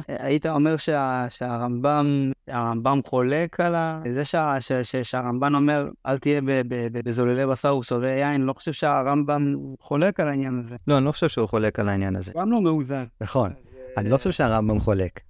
[0.09, 4.03] היית אומר שה, שהרמב"ם, הרמב"ם חולק על ה...
[4.13, 8.41] זה שה, ש, ש, שהרמב"ן אומר, אל תהיה ב, ב, ב, בזוללי בשר ושובעי יין,
[8.41, 10.77] לא חושב שהרמב"ם חולק על העניין הזה.
[10.87, 12.33] לא, אני לא חושב שהוא חולק על העניין הזה.
[12.37, 13.05] גם לא מאוזן.
[13.21, 13.53] נכון.
[13.97, 15.21] אני לא חושב שהרמב"ם חולק.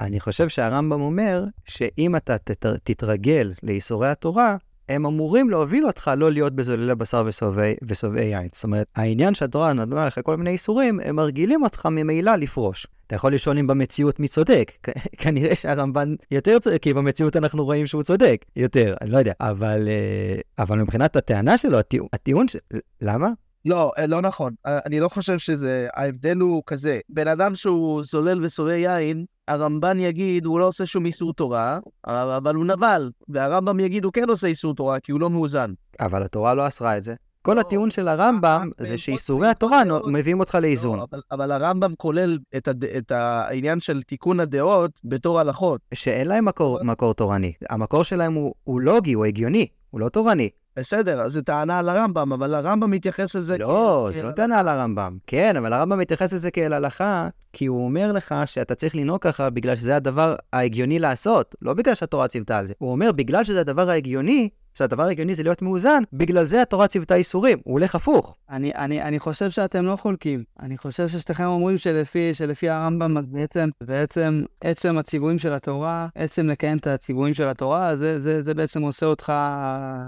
[0.00, 4.56] אני חושב שהרמב"ם אומר שאם אתה תת- תתרגל לאיסורי התורה,
[4.88, 8.48] הם אמורים להוביל אותך לא להיות בזוללי בשר ושובעי- ושובעי יין.
[8.52, 12.86] זאת אומרת, העניין שהתורה נתנה לך כל מיני איסורים, הם מרגילים אותך ממילא לפרוש.
[13.06, 14.72] אתה יכול לשאול אם במציאות מי צודק.
[15.20, 19.32] כנראה שהרמב"ן יותר צודק, כי במציאות אנחנו רואים שהוא צודק יותר, אני לא יודע.
[19.40, 22.56] אבל, אה, אבל מבחינת הטענה שלו, הטיעון, הטיעון ש...
[23.00, 23.28] למה?
[23.64, 24.52] לא, אה, לא נכון.
[24.66, 25.88] אה, אני לא חושב שזה...
[25.94, 27.00] ההבדל הוא כזה.
[27.08, 32.54] בן אדם שהוא זולל ושורע יין, הרמב"ן יגיד, הוא לא עושה שום איסור תורה, אבל
[32.54, 33.10] הוא נבל.
[33.28, 35.72] והרמב"ם יגיד, הוא כן עושה איסור תורה, כי הוא לא מאוזן.
[36.00, 37.14] אבל התורה לא אסרה את זה.
[37.42, 40.98] כל לא, הטיעון של הרמב"ם אה, זה אה, שאיסורי אה, התורה אה, מביאים אותך לאיזון.
[40.98, 45.80] לא, אבל, אבל הרמב"ם כולל את, העניין של תיקון הדעות בתור הלכות.
[45.94, 46.44] שאין להם
[46.82, 47.52] מקור, תורני.
[47.70, 48.34] המקור שלהם
[48.64, 50.48] הוא לוגי, הוא הגיוני, הוא לא תורני.
[50.78, 53.58] בסדר, אז זו טענה על הרמב"ם, אבל הרמב"ם מתייחס לזה...
[53.58, 55.16] לא, כ- זה לא טענה על הרמב"ם.
[55.26, 59.50] כן, אבל הרמב"ם מתייחס לזה כאל הלכה, כי הוא אומר לך שאתה צריך לנהוג ככה
[59.50, 62.74] בגלל שזה הדבר ההגיוני לעשות, לא בגלל שהתורה ציוותה על זה.
[62.78, 64.48] הוא אומר, בגלל שזה הדבר ההגיוני,
[64.78, 67.58] שהדבר ההגיוני זה להיות מאוזן, בגלל זה התורה ציוותה איסורים.
[67.64, 68.36] הוא הולך הפוך.
[68.50, 70.44] אני, אני, אני חושב שאתם לא חולקים.
[70.60, 76.48] אני חושב ששתיכם אומרים שלפי, שלפי הרמב"ם, אז בעצם, בעצם עצם הציוויים של התורה, עצם
[76.48, 79.32] לקיים את הציוויים של התורה, זה, זה, זה בעצם עושה אותך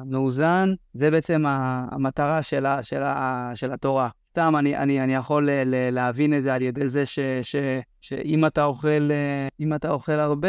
[0.06, 4.08] מאוזן, זה בעצם המטרה של, ה, של, ה, של התורה.
[4.28, 5.48] סתם, אני, אני, אני יכול
[5.92, 7.56] להבין את זה על ידי זה ש, ש,
[8.00, 10.48] שאם אתה אוכל, אה, אתה אוכל הרבה,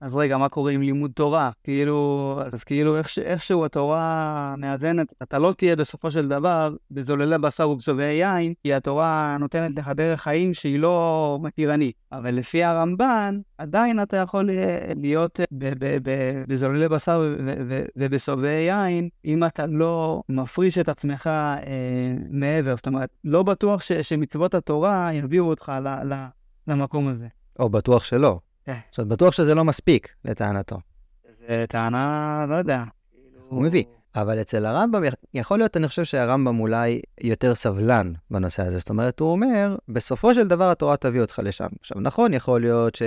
[0.00, 1.50] אז רגע, מה קורה עם לימוד תורה?
[1.64, 7.70] כאילו, אז כאילו איך איכשהו התורה מאזנת, אתה לא תהיה בסופו של דבר בזוללי בשר
[7.70, 11.94] ובשובעי יין, כי התורה נותנת לך דרך חיים שהיא לא מתירנית.
[12.12, 15.46] אבל לפי הרמב"ן, עדיין אתה יכול אה, להיות אה,
[16.48, 21.60] בזוללי בשר ו- ו- ו- ובשובעי יין, אם אתה לא מפריש את עצמך אה,
[22.30, 22.76] מעבר.
[22.76, 26.26] זאת אומרת, לא בטוח ש- שמצוות התורה יביאו אותך ל- ל-
[26.68, 27.26] למקום הזה.
[27.58, 28.38] או בטוח שלא.
[28.68, 28.78] כן.
[28.88, 30.76] עכשיו, בטוח שזה לא מספיק, לטענתו.
[31.32, 32.84] זו טענה, לא יודע.
[33.48, 33.84] הוא מביא.
[34.14, 38.78] אבל אצל הרמב"ם, יכ- יכול להיות, אני חושב שהרמב"ם אולי יותר סבלן בנושא הזה.
[38.78, 41.66] זאת אומרת, הוא אומר, בסופו של דבר התורה תביא אותך לשם.
[41.80, 43.02] עכשיו, נכון, יכול להיות ש...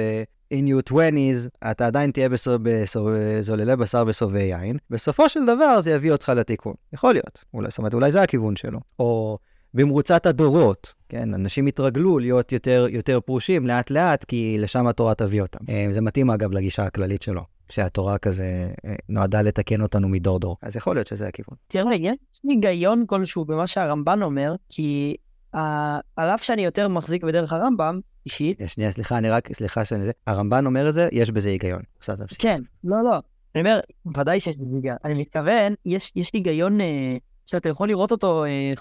[0.53, 5.81] in your 20's, אתה עדיין תהיה בסו- בסו- בזוללי בשר ושובעי יין, בסופו של דבר
[5.81, 6.73] זה יביא אותך לתיקון.
[6.93, 7.43] יכול להיות.
[7.53, 8.79] אולי, זאת אומרת, אולי זה הכיוון שלו.
[8.99, 9.37] או
[9.73, 15.59] במרוצת הדורות, כן, אנשים יתרגלו להיות יותר, יותר פרושים לאט-לאט, כי לשם התורה תביא אותם.
[15.69, 17.41] אה, זה מתאים, אגב, לגישה הכללית שלו.
[17.71, 20.57] שהתורה כזה אה, נועדה לתקן אותנו מדור-דור.
[20.61, 21.57] אז יכול להיות שזה הכיוון.
[21.67, 25.15] תראה, יש היגיון כלשהו במה שהרמב"ן אומר, כי
[25.53, 30.05] על אף שאני יותר מחזיק בדרך הרמב"ם, אישית, אה, שנייה, סליחה, אני רק, סליחה שאני
[30.05, 31.81] זה, הרמב"ן אומר את זה, יש בזה היגיון.
[31.99, 32.37] תמשיך.
[32.39, 33.17] כן, לא, לא.
[33.55, 33.79] אני אומר,
[34.17, 34.97] ודאי שיש בזה היגיון.
[35.05, 38.73] אני מתכוון, יש, יש היגיון אה, שאתה יכול לראות אותו אה,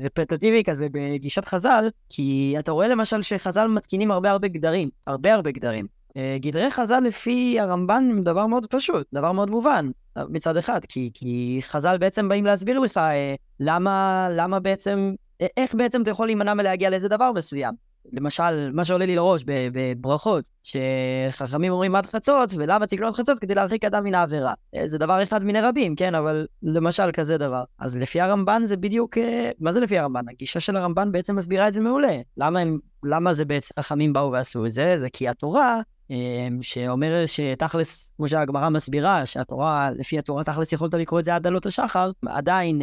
[0.00, 5.50] רפטטיבי כזה בגישת חז"ל, כי אתה רואה למשל שחז"ל מתקינים הרבה הרבה גדרים, הרבה הרבה
[5.50, 5.86] גדרים.
[6.16, 10.80] אה, גדרי חז"ל לפי הרמב"ן הם דבר מאוד פשוט, דבר מאוד מובן, אה, מצד אחד,
[10.88, 15.14] כי, כי חז"ל בעצם באים להסביר לך אה, למה, למה בעצם,
[15.56, 17.89] איך בעצם אתה יכול להימנע מלהגיע לאיזה דבר מסוים.
[18.12, 23.38] למשל, מה שעולה לי לראש בברכות, שחכמים אומרים עד חצות, ולמה תקנו עד חצות?
[23.38, 24.54] כדי להרחיק אדם מן העבירה.
[24.74, 26.14] אה, זה דבר אחד מיני רבים, כן?
[26.14, 27.64] אבל למשל כזה דבר.
[27.78, 29.18] אז לפי הרמב"ן זה בדיוק...
[29.18, 30.28] אה, מה זה לפי הרמב"ן?
[30.28, 32.16] הגישה של הרמב"ן בעצם מסבירה את זה מעולה.
[32.36, 32.78] למה הם...
[33.04, 34.98] למה זה בעצם חכמים באו ועשו את זה?
[34.98, 35.80] זה כי התורה,
[36.10, 36.16] אה,
[36.60, 41.66] שאומר שתכלס, כמו שהגמרא מסבירה, שהתורה, לפי התורה תכלס יכולת לקרוא את זה עד עלות
[41.66, 42.82] השחר, עדיין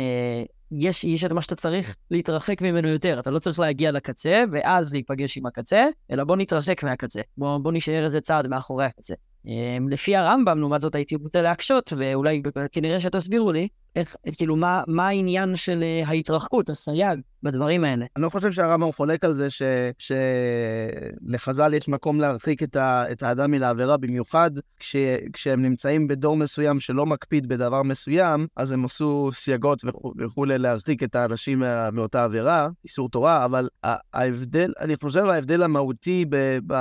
[0.72, 3.20] יש, יש את מה שאתה צריך להתרחק ממנו יותר.
[3.20, 7.22] אתה לא צריך להגיע לקצה ואז להיפגש עם הקצה, אלא בוא נתרחק מהקצה.
[7.38, 9.14] בוא, בוא נשאר איזה צעד מאחורי הקצה.
[9.48, 12.42] אה, לפי הרמב"ם, לעומת זאת, הייתי רוצה להקשות, ואולי
[12.72, 18.06] כנראה שתסבירו לי, איך, כאילו, מה, מה העניין של אה, ההתרחקות, הסייג, בדברים האלה.
[18.16, 19.62] אני לא חושב שהרמב"ם חולק על זה ש...
[19.98, 23.12] שלחז"ל יש מקום להרחיק את, ה...
[23.12, 24.96] את האדם מלעבירה, במיוחד כש...
[25.34, 29.82] כשהם נמצאים בדור מסוים שלא מקפיד בדבר מסוים, אז הם עשו סייגות
[30.18, 33.70] וכולי להרחיק את האנשים מאותה עבירה, איסור תורה, אבל
[34.14, 36.58] ההבדל, אני חושב ההבדל המהותי ב...
[36.68, 36.74] ב...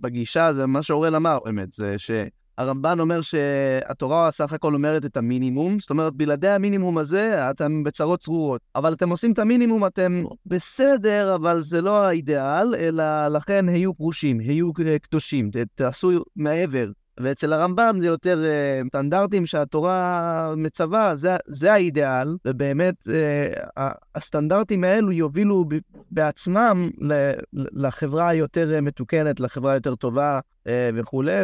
[0.00, 2.10] בגישה זה מה שאורל אמר באמת, זה ש...
[2.58, 8.20] הרמב"ן אומר שהתורה סך הכל אומרת את המינימום, זאת אומרת, בלעדי המינימום הזה אתם בצרות
[8.20, 8.60] צרורות.
[8.74, 14.38] אבל אתם עושים את המינימום, אתם בסדר, אבל זה לא האידיאל, אלא לכן היו פרושים,
[14.40, 14.70] היו
[15.02, 16.90] קדושים, תעשו מעבר.
[17.20, 23.80] ואצל הרמב"ם זה יותר uh, סטנדרטים שהתורה מצווה, זה, זה האידיאל, ובאמת uh,
[24.14, 25.74] הסטנדרטים האלו יובילו ב,
[26.10, 31.42] בעצמם ל, לחברה היותר מתוקנת, לחברה יותר טובה uh, וכולי,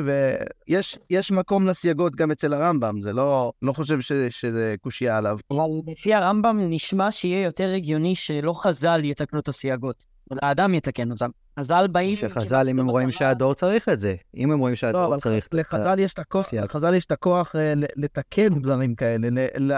[0.71, 5.39] ויש מקום לסייגות גם אצל הרמב"ם, זה לא, לא חושב ש, שזה קושייה עליו.
[5.51, 11.11] אבל לפי הרמב"ם נשמע שיהיה יותר הגיוני שלא חז"ל יתקנו את הסייגות, אלא האדם יתקן
[11.11, 11.31] אותם.
[11.61, 12.17] חז"ל באים...
[12.17, 14.15] שחז"ל, אם הם רואים שהדור צריך את זה.
[14.37, 15.49] אם הם רואים שהדור צריך...
[15.53, 19.29] לא, אבל לחז"ל יש את הכוח, לחז"ל יש את הכוח אה, לתקן דברים כאלה,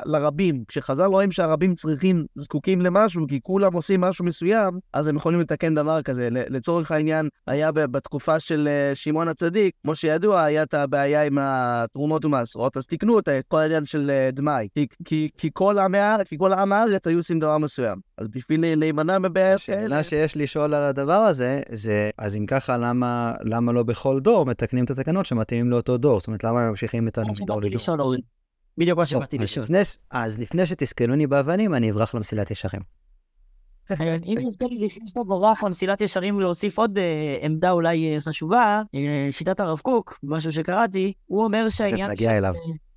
[0.06, 0.64] לרבים.
[0.68, 5.74] כשחז"ל רואים שהרבים צריכים, זקוקים למשהו, כי כולם עושים משהו מסוים, אז הם יכולים לתקן
[5.74, 6.28] דבר כזה.
[6.30, 12.24] לצורך העניין, היה בתקופה של אה, שמעון הצדיק, כמו שידוע, היה את הבעיה עם התרומות
[12.24, 14.68] ומעשרות, אז תיקנו אותה, את כל העניין של אה, דמאי.
[15.36, 15.50] כי
[16.38, 17.98] כל עם הארץ היו עושים דבר מסוים.
[18.18, 23.34] אז בשביל להימנע מבעיה השאלה שיש לשאול על הדבר הזה, זה, אז אם ככה, למה,
[23.40, 26.20] למה לא בכל דור מתקנים את התקנות שמתאימים לאותו דור?
[26.20, 28.14] זאת אומרת, למה הם ממשיכים איתנו מדור לדור?
[28.78, 29.66] בדיוק מה שבאתי לשאול.
[30.10, 32.80] אז לפני שתסכלוני באבנים, אני אברח למסילת ישרים.
[33.90, 38.82] אם יוצא לי לפני שאתה בורח למסילת ישרים להוסיף עוד אה, עמדה אולי אה, חשובה,
[38.94, 42.10] אה, שיטת הרב קוק, משהו שקראתי, הוא אומר שהעניין...
[42.10, 42.54] נגיע אליו.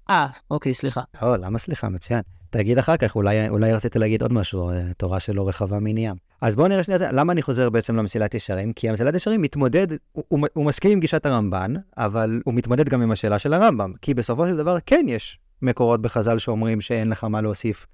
[0.09, 1.01] אה, אוקיי, סליחה.
[1.21, 1.89] לא, למה סליחה?
[1.89, 2.21] מצוין.
[2.49, 6.15] תגיד אחר כך, אולי, אולי רצית להגיד עוד משהו, תורה שלא רחבה מני ים.
[6.41, 8.73] אז בואו נראה שנייה, למה אני חוזר בעצם למסילת ישרים?
[8.73, 13.01] כי המסילת ישרים מתמודד, הוא, הוא, הוא מסכים עם גישת הרמב"ן, אבל הוא מתמודד גם
[13.01, 13.93] עם השאלה של הרמב"ם.
[14.01, 17.85] כי בסופו של דבר כן יש מקורות בחז"ל שאומרים שאין לך מה להוסיף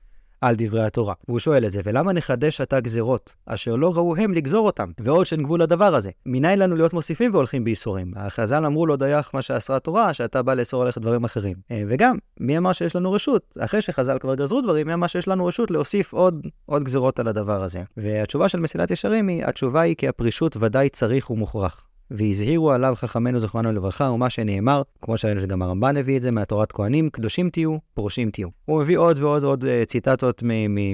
[0.43, 1.13] על דברי התורה.
[1.27, 5.25] והוא שואל את זה, ולמה נחדש עתה גזרות, אשר לא ראו הם לגזור אותם, ועוד
[5.25, 6.11] שאין גבול לדבר הזה?
[6.25, 8.11] מניין לנו להיות מוסיפים והולכים בייסורים?
[8.15, 11.55] החז"ל אמרו לו דייך מה שאסרה התורה, שאתה בא לאסור עליך דברים אחרים.
[11.71, 13.57] אה, וגם, מי אמר שיש לנו רשות?
[13.59, 17.27] אחרי שחז"ל כבר גזרו דברים, מי אמר שיש לנו רשות להוסיף עוד, עוד גזרות על
[17.27, 17.83] הדבר הזה?
[17.97, 21.87] והתשובה של מסילת ישרים היא, התשובה היא כי הפרישות ודאי צריך ומוכרח.
[22.13, 27.09] והזהירו עליו חכמינו זכרנו לברכה, ומה שנאמר, כמו שגם הרמב"ן הביא את זה מהתורת כהנים,
[27.09, 28.47] קדושים תהיו, פרושים תהיו.
[28.65, 30.43] הוא מביא עוד ועוד עוד אה, ציטטות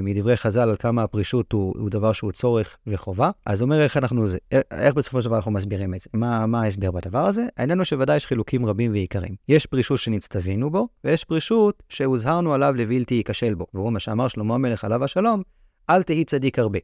[0.03, 3.31] מדברי חז"ל על כמה הפרישות הוא, הוא דבר שהוא צורך וחובה.
[3.45, 6.09] אז הוא אומר איך אנחנו, אה, איך בסופו של דבר אנחנו מסבירים את זה.
[6.13, 7.45] מה, מה ההסבר בדבר הזה?
[7.57, 9.35] העניין הוא שוודאי יש חילוקים רבים ועיקרים.
[9.47, 13.65] יש פרישות שנצטווינו בו, ויש פרישות שהוזהרנו עליו לבלתי ייכשל בו.
[13.73, 15.41] והוא מה שאמר שלמה המלך עליו השלום,
[15.89, 16.79] אל תהי צדיק הרבה.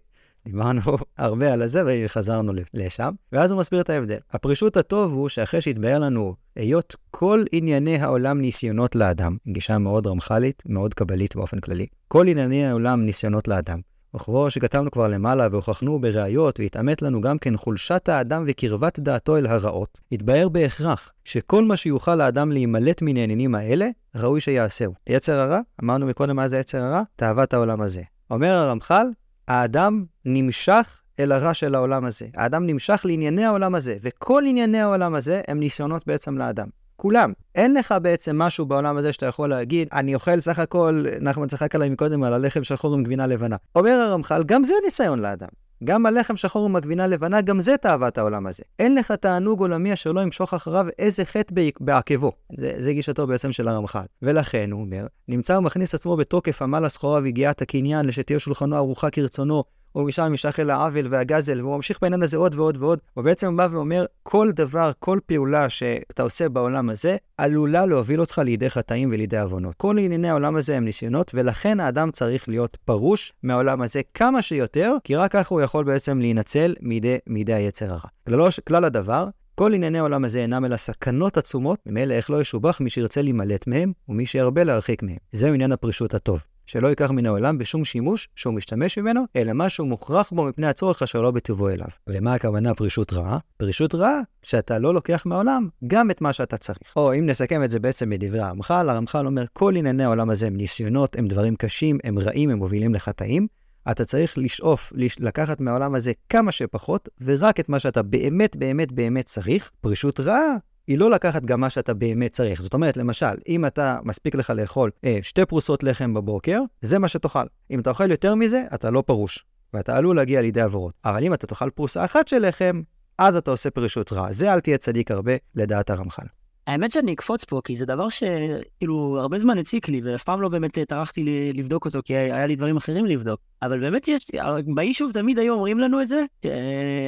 [0.46, 0.82] דיברנו
[1.18, 4.18] הרבה על הזה וחזרנו לשם, ואז הוא מסביר את ההבדל.
[4.32, 10.64] הפרישות הטוב הוא שאחרי שהתבהר לנו היות כל ענייני העולם ניסיונות לאדם, גישה מאוד רמח"לית,
[10.66, 13.80] מאוד קבלית באופן כללי, כל ענייני העולם ניסיונות לאדם.
[14.16, 19.48] וכבו שכתבנו כבר למעלה והוכחנו בראיות והתעמת לנו גם כן חולשת האדם וקרבת דעתו אל
[19.48, 24.94] הרעות, התבהר בהכרח שכל מה שיוכל האדם להימלט מן העניינים האלה, ראוי שיעשהו.
[25.10, 27.02] יצר הרע, אמרנו מקודם מה זה יצר הרע?
[27.16, 28.02] תאוות העולם הזה.
[28.32, 29.08] אומר הרמח"ל,
[29.48, 32.26] האדם נמשך אל הרע של העולם הזה.
[32.36, 36.68] האדם נמשך לענייני העולם הזה, וכל ענייני העולם הזה הם ניסיונות בעצם לאדם.
[36.96, 37.34] כולם.
[37.56, 41.76] אין לך בעצם משהו בעולם הזה שאתה יכול להגיד, אני אוכל סך הכל, נחמן צחק
[41.76, 43.56] עליי מקודם על הלחם שחור עם גבינה לבנה.
[43.76, 45.48] אומר הרמח"ל, גם זה ניסיון לאדם.
[45.84, 48.64] גם הלחם שחור עם הגבינה לבנה, גם זה תאוות העולם הזה.
[48.80, 52.32] אין לך תענוג עולמי אשר לא ימשוך אחריו איזה חטא בעקבו.
[52.58, 54.06] זה, זה גישתו בעצם של הרמח"ל.
[54.22, 59.64] ולכן, הוא אומר, נמצא ומכניס עצמו בתוקף עמל הסחורה ויגיעת הקניין, לשתהיה שולחנו ארוחה כרצונו,
[59.96, 63.00] ומשם נמשך אל העוול והגזל, והוא ממשיך בעניין הזה עוד ועוד ועוד.
[63.14, 63.24] הוא
[63.56, 69.10] בא ואומר, כל דבר, כל פעולה שאתה עושה בעולם הזה, עלולה להוביל אותך לידי חטאים
[69.12, 69.76] ולידי עוונות.
[69.76, 74.94] כל ענייני העולם הזה הם ניסיונות, ולכן האדם צריך להיות פרוש מהעולם הזה כמה שיותר,
[75.04, 78.10] כי רק ככה הוא יכול בעצם להינצל מידי, מידי היצר הרע.
[78.28, 82.82] כלל, כלל הדבר, כל ענייני העולם הזה אינם אלא סכנות עצומות, ממילא איך לא ישובח
[82.82, 85.18] מי שירצה להימלט מהם, ומי שירבה להרחיק מהם.
[85.32, 86.55] זהו עניין הפרישות הטוב.
[86.66, 90.68] שלא ייקח מן העולם בשום שימוש שהוא משתמש ממנו, אלא מה שהוא מוכרח בו מפני
[90.68, 91.88] הצורך אשר לא בטבעו אליו.
[92.08, 93.38] ומה הכוונה פרישות רעה?
[93.58, 96.94] פרישות רעה, שאתה לא לוקח מהעולם גם את מה שאתה צריך.
[96.96, 100.56] או אם נסכם את זה בעצם בדברי הרמח"ל, הרמח"ל אומר כל ענייני העולם הזה הם
[100.56, 103.48] ניסיונות, הם דברים קשים, הם רעים, הם מובילים לחטאים.
[103.92, 109.26] אתה צריך לשאוף, לקחת מהעולם הזה כמה שפחות, ורק את מה שאתה באמת באמת באמת
[109.26, 109.72] צריך.
[109.82, 110.56] פרישות רעה
[110.88, 112.62] היא לא לקחת גם מה שאתה באמת צריך.
[112.62, 117.08] זאת אומרת, למשל, אם אתה מספיק לך לאכול אה, שתי פרוסות לחם בבוקר, זה מה
[117.08, 117.46] שתאכל.
[117.72, 120.94] אם אתה אוכל יותר מזה, אתה לא פרוש, ואתה עלול להגיע לידי עבירות.
[121.06, 122.82] אבל אם אתה תאכל פרוסה אחת של לחם,
[123.18, 124.32] אז אתה עושה פרישות רע.
[124.32, 126.26] זה אל תהיה צדיק הרבה, לדעת הרמח"ל.
[126.68, 130.50] האמת שאני אקפוץ פה, כי זה דבר שכאילו הרבה זמן הציק לי, ואף פעם לא
[130.50, 133.40] באמת טרחתי ל- לבדוק אותו, כי היה לי דברים אחרים לבדוק.
[133.62, 134.32] אבל באמת יש,
[134.76, 136.22] ביישוב תמיד היו אומרים לנו את זה,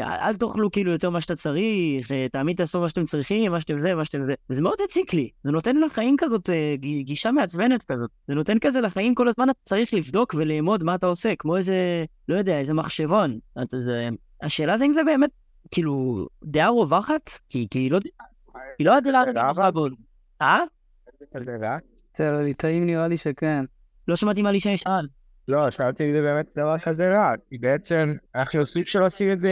[0.02, 3.96] אל תאכלו כאילו יותר מה שאתה צריך, תמיד תעשו מה שאתם צריכים, מה שאתם זה,
[3.96, 4.34] מה שאתם זה.
[4.50, 8.10] וזה מאוד הציק לי, זה נותן לחיים כזאת אה, גישה מעצבנת כזאת.
[8.28, 12.06] זה נותן כזה לחיים כל הזמן אתה צריך לבדוק ולאמוד מה אתה עושה, כמו איזה,
[12.30, 13.40] לא יודע, איזה מחשבון.
[13.72, 14.10] זה,
[14.42, 15.30] השאלה זה אם זה באמת,
[15.72, 17.32] כאילו, דעה רווחת?
[17.50, 18.00] כי, כי לא...
[18.80, 19.96] היא לא ידעה להגיד בול.
[20.42, 20.60] אה?
[22.14, 23.66] אצל הליטאים נראה לי שכן.
[24.08, 25.08] לא שמעתי מה לישי שאל.
[25.48, 27.34] לא, שאלתי אם זה באמת דבר כזה רע.
[27.50, 29.52] כי בעצם אנחנו סוג של עושים את זה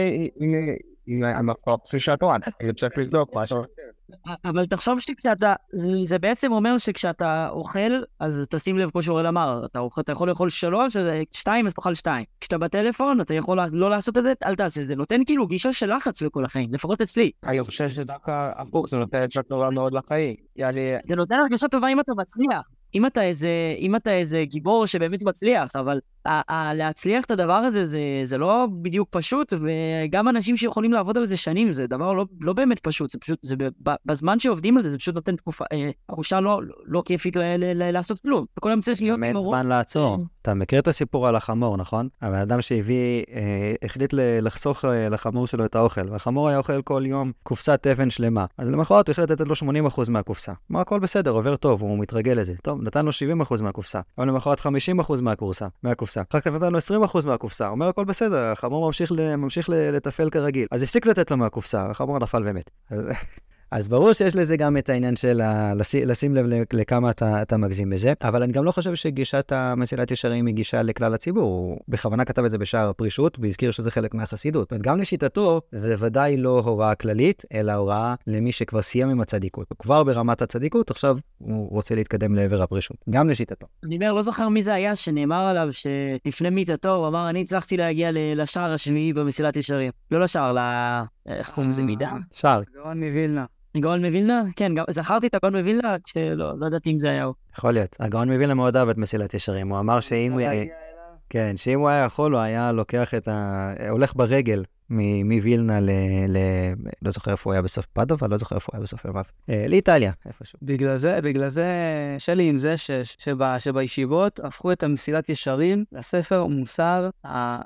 [2.98, 3.62] לבדוק משהו.
[4.44, 5.54] אבל תחשוב שכשאתה,
[6.04, 10.50] זה בעצם אומר שכשאתה אוכל, אז תשים לב, כמו שאורל אמר, אתה, אתה יכול לאכול
[10.50, 10.96] שלוש,
[11.32, 12.24] שתיים, אז תאכל שתיים.
[12.40, 14.96] כשאתה בטלפון, אתה יכול לא לעשות את זה, אל תעשה את זה.
[14.96, 17.30] נותן כאילו גישה של לחץ לכל החיים, לפחות אצלי.
[17.44, 20.34] אני חושב שדווקא הפוך, זה נותן את טובה מאוד לחיים.
[21.08, 22.75] זה נותן הרגשה טובה אם אתה מצליח.
[22.96, 27.52] אם אתה איזה, אם אתה איזה גיבור שבאמת מצליח, אבל ה- ה- להצליח את הדבר
[27.52, 32.12] הזה זה, זה לא בדיוק פשוט, וגם אנשים שיכולים לעבוד על זה שנים, זה דבר
[32.12, 33.56] לא, לא באמת פשוט, זה פשוט, זה
[34.06, 37.82] בזמן שעובדים על זה, זה פשוט נותן תקופה, אה, תחושה לא, לא כיפית ל, ל,
[37.82, 38.44] ל, לעשות כלום.
[38.58, 39.32] וכל היום צריך להיות עם הראש.
[39.34, 40.18] באמת זמן לעצור.
[40.42, 42.08] אתה מכיר את הסיפור על החמור, נכון?
[42.22, 44.10] הבן אדם שהביא, אה, החליט
[44.42, 48.44] לחסוך אה, לחמור שלו את האוכל, והחמור היה אוכל כל יום קופסת אבן שלמה.
[48.58, 50.52] אז למחרת הוא החליט לתת לו 80% מהקופסה.
[50.70, 52.54] מה, הכל בסדר, עובר טוב, הוא מתרגל לזה.
[52.62, 53.10] טוב, נתן לו
[53.58, 54.00] 70% מהקופסה.
[54.18, 54.66] אבל למחרת 50%
[55.22, 56.22] מהקורסה, מהקופסה.
[56.30, 57.68] אחר כך נתן לו 20% מהקופסה.
[57.68, 60.66] אומר הכל בסדר, החמור ממשיך, ממשיך לתפעל כרגיל.
[60.70, 62.70] אז הפסיק לתת לו מהקופסה, החמור נפל ומת.
[63.70, 65.72] אז ברור שיש לזה גם את העניין של ה...
[66.06, 70.46] לשים לב לכמה אתה, אתה מגזים בזה, אבל אני גם לא חושב שגישת המסילת ישרים
[70.46, 71.42] היא גישה לכלל הציבור.
[71.42, 74.70] הוא בכוונה כתב את זה בשער הפרישות, והזכיר שזה חלק מהחסידות.
[74.70, 79.66] זאת גם לשיטתו, זה ודאי לא הוראה כללית, אלא הוראה למי שכבר סיים עם הצדיקות.
[79.70, 82.96] הוא כבר ברמת הצדיקות, עכשיו הוא רוצה להתקדם לעבר הפרישות.
[83.10, 83.66] גם לשיטתו.
[83.84, 87.76] אני אומר, לא זוכר מי זה היה שנאמר עליו שלפני מיתתו, הוא אמר, אני הצלחתי
[87.76, 89.92] להגיע לשער השביעי במסילת ישרים.
[90.10, 90.58] לא לשער, ל...
[91.26, 92.12] איך קוראים לזה מידה?
[92.32, 92.62] שער.
[92.74, 93.44] גאון מווילנה.
[93.80, 94.42] גאון מווילנה?
[94.56, 97.34] כן, זכרתי את הגאון מווילנה, כשלא לא ידעתי אם זה היה הוא.
[97.58, 97.96] יכול להיות.
[98.00, 99.68] הגאון מווילנה מאוד אהב את מסילת ישרים.
[99.68, 100.40] הוא אמר שאם הוא...
[101.30, 103.72] כן, שאם הוא היה יכול, הוא היה לוקח את ה...
[103.90, 105.90] הולך ברגל מווילנה ל...
[106.28, 106.38] ל...
[107.02, 109.24] לא זוכר איפה הוא היה בסוף פאדוב, אני לא זוכר איפה הוא היה בסוף ימיו.
[109.50, 110.58] אה, לאיטליה, איפשהו.
[110.62, 111.66] בגלל זה, בגלל זה,
[112.18, 112.90] שלי עם זה ש...
[113.04, 113.58] שב...
[113.58, 117.10] שבישיבות הפכו את המסילת ישרים לספר מוסר,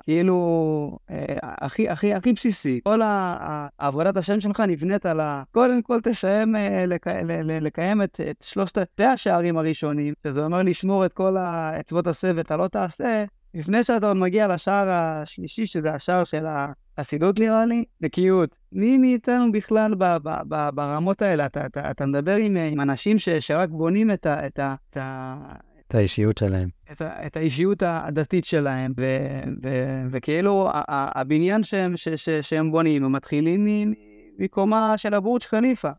[0.03, 2.79] כאילו, אה, הכי, הכי, הכי בסיסי.
[2.83, 3.01] כל
[3.77, 5.43] עבודת השם שלך נבנית על ה...
[5.51, 7.07] קודם כל תסיים אה, לק...
[7.61, 12.67] לקיים את, את שלושת השערים הראשונים, שזה אומר לשמור את כל האצוות עשה ואתה לא
[12.67, 16.45] תעשה, לפני שאתה עוד מגיע לשער השלישי, שזה השער של
[16.97, 18.55] החסידות נראה לי, נקיות.
[18.71, 21.45] מי מאיתנו בכלל ב- ב- ב- ברמות האלה?
[21.45, 24.97] אתה, אתה, אתה מדבר עם, עם אנשים ש, שרק בונים את, ה, את, ה, את,
[24.97, 25.35] ה,
[25.87, 26.69] את האישיות שלהם.
[26.91, 29.05] את, ה, את האישיות הדתית שלהם, ו,
[29.63, 29.69] ו,
[30.11, 33.93] וכאילו הבניין שהם, ש, ש, שהם בונים, הם מתחילים
[34.39, 35.91] מקומה של הבורג' חליפה.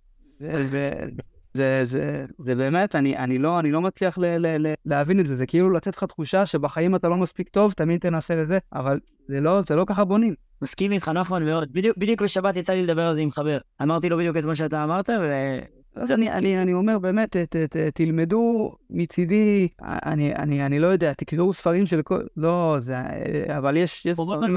[1.54, 5.28] זה, זה, זה באמת, אני, אני, לא, אני לא מצליח ל, ל, ל, להבין את
[5.28, 8.98] זה, זה כאילו לתת לך תחושה שבחיים אתה לא מספיק טוב, תמיד תנסה לזה, אבל
[9.28, 10.34] זה לא, זה לא ככה בונים.
[10.62, 11.72] מסכים איתך, נחמן מאוד.
[11.72, 13.58] בדיוק, בדיוק בשבת יצא לי לדבר על זה עם חבר.
[13.82, 15.58] אמרתי לו בדיוק את מה שאתה אמרת, ו...
[15.96, 20.86] אז אני, אני, אני אומר באמת, ת, ת, ת, תלמדו מצידי, אני, אני, אני לא
[20.86, 22.20] יודע, תקראו ספרים של כל...
[22.36, 22.96] לא, זה...
[23.58, 24.06] אבל יש...
[24.06, 24.56] יש ספרים...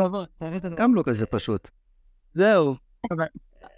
[0.77, 1.69] גם לא כזה פשוט.
[2.33, 2.75] זהו.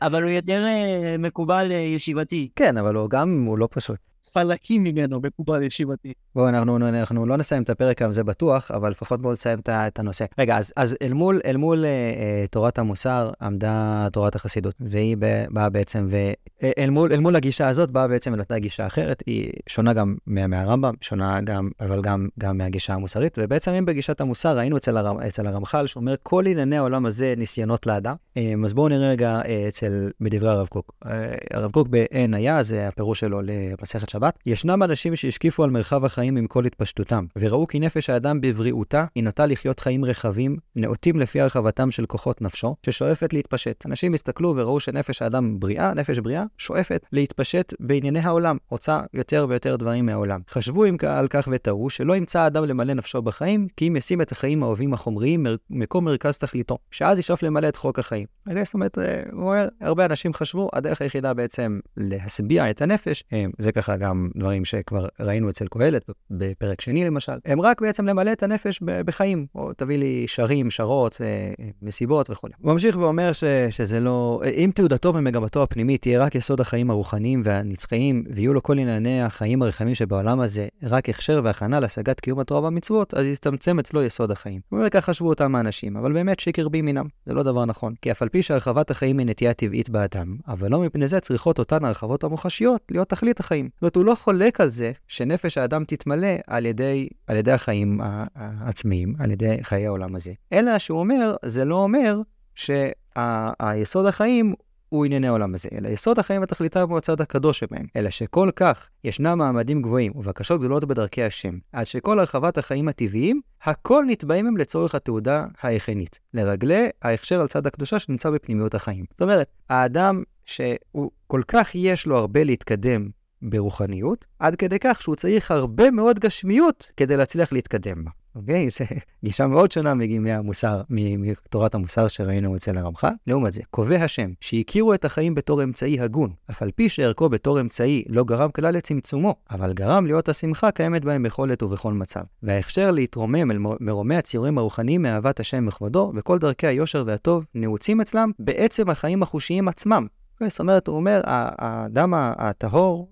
[0.01, 2.47] אבל הוא יותר אה, מקובל אה, ישיבתי.
[2.55, 3.97] כן, אבל הוא גם, הוא לא פשוט.
[4.33, 6.13] חלקים ממנו מקובל ישיבתי.
[6.37, 9.99] בואו, אנחנו, אנחנו לא נסיים את הפרק היום, זה בטוח, אבל לפחות בואו נסיים את
[9.99, 10.25] הנושא.
[10.37, 15.17] רגע, אז, אז אל מול, אל מול אה, אה, תורת המוסר עמדה תורת החסידות, והיא
[15.49, 19.93] באה בעצם, ואל מול, אל מול הגישה הזאת באה בעצם אותה גישה אחרת, היא שונה
[19.93, 24.77] גם מה, מהרמב"ם, שונה גם, אבל גם, גם מהגישה המוסרית, ובעצם אם בגישת המוסר ראינו
[24.77, 28.15] אצל, הרמ, אצל הרמח"ל, שאומר כל ענייני העולם הזה ניסיונות לאדם.
[28.37, 30.91] אה, אז בואו נראה רגע אה, אצל, בדברי הרב קוק.
[31.05, 34.39] אה, הרב קוק בעין היה, זה הפירוש שלו למסכת שבת.
[34.45, 39.05] ישנם אנשים שהשקיפו על מרחב החיים החיים עם כל התפשטותם, וראו כי נפש האדם בבריאותה
[39.15, 43.85] היא נוטה לחיות חיים רחבים, נאותים לפי הרחבתם של כוחות נפשו, ששואפת להתפשט.
[43.85, 49.75] אנשים הסתכלו וראו שנפש האדם בריאה, נפש בריאה, שואפת להתפשט בענייני העולם, רוצה יותר ויותר
[49.75, 50.41] דברים מהעולם.
[50.49, 54.31] חשבו אם על כך ותראו שלא ימצא האדם למלא נפשו בחיים, כי אם ישים את
[54.31, 58.25] החיים האוהבים החומריים מקום מרכז תכליתו, שאז ישאוף למלא את חוק החיים.
[58.63, 63.51] זאת אומרת, אה, הוא אומר, הרבה אנשים חשבו, הדרך היחידה בעצם להשביע את הנפש, הם,
[63.57, 68.31] זה ככה גם דברים שכבר ראינו אצל קהלת בפרק שני למשל, הם רק בעצם למלא
[68.31, 71.51] את הנפש בחיים, או תביא לי שרים, שרות, אה,
[71.81, 72.47] מסיבות וכו'.
[72.61, 77.41] הוא ממשיך ואומר ש, שזה לא, אם תעודתו ומגמתו הפנימית תהיה רק יסוד החיים הרוחניים
[77.45, 82.61] והנצחיים, ויהיו לו כל ענייני החיים הרחמים שבעולם הזה רק הכשר והכנה להשגת קיום התורה
[82.61, 84.61] והמצוות, אז יצטמצם אצלו יסוד החיים.
[84.69, 87.93] הוא אומר, כך חשבו אותם האנשים, אבל באמת שקר בימינם, זה לא דבר נכון.
[88.01, 91.59] כי אף על פי שהרחבת החיים היא נטייה טבעית באדם, אבל לא מפני זה צריכות
[91.59, 93.69] אותן הרחבות המוחשיות להיות תכלית החיים.
[93.73, 97.99] זאת אומרת, הוא לא חולק על זה שנפש האדם תתמלא על ידי, על ידי החיים
[98.35, 100.33] העצמיים, על ידי חיי העולם הזה.
[100.53, 102.21] אלא שהוא אומר, זה לא אומר
[102.55, 104.53] שהיסוד החיים
[104.89, 108.89] הוא ענייני העולם הזה, אלא יסוד החיים ותכליתם הוא הצד הקדוש שבהם, אלא שכל כך
[109.03, 114.57] ישנם מעמדים גבוהים ובקשות גדולות בדרכי השם, עד שכל הרחבת החיים הטבעיים, הכל נתבעים הם
[114.57, 119.05] לצורך התעודה ההכנית, לרגלי ההכשר על צד הקדושה שנמצא בפנימיות החיים.
[119.11, 123.09] זאת אומרת, האדם שהוא כל כך יש לו הרבה להתקדם
[123.41, 128.11] ברוחניות, עד כדי כך שהוא צריך הרבה מאוד גשמיות כדי להצליח להתקדם בה.
[128.37, 128.69] אוקיי?
[128.79, 128.85] זו
[129.23, 133.13] גישה מאוד שונה מהמוסר, מתורת המוסר שראינו אצל הרמח"ל.
[133.27, 137.59] לעומת זה, קובע השם, שהכירו את החיים בתור אמצעי הגון, אף על פי שערכו בתור
[137.59, 142.21] אמצעי לא גרם כלל לצמצומו, אבל גרם להיות השמחה קיימת בהם בכל עת ובכל מצב.
[142.43, 148.31] וההכשר להתרומם אל מרומי הציורים הרוחניים מאהבת השם וכבודו, וכל דרכי היושר והטוב נעוצים אצלם
[148.39, 150.07] בעצם החיים החושיים עצמם,
[150.47, 153.07] זאת אומרת, הוא אומר, האדם הטהור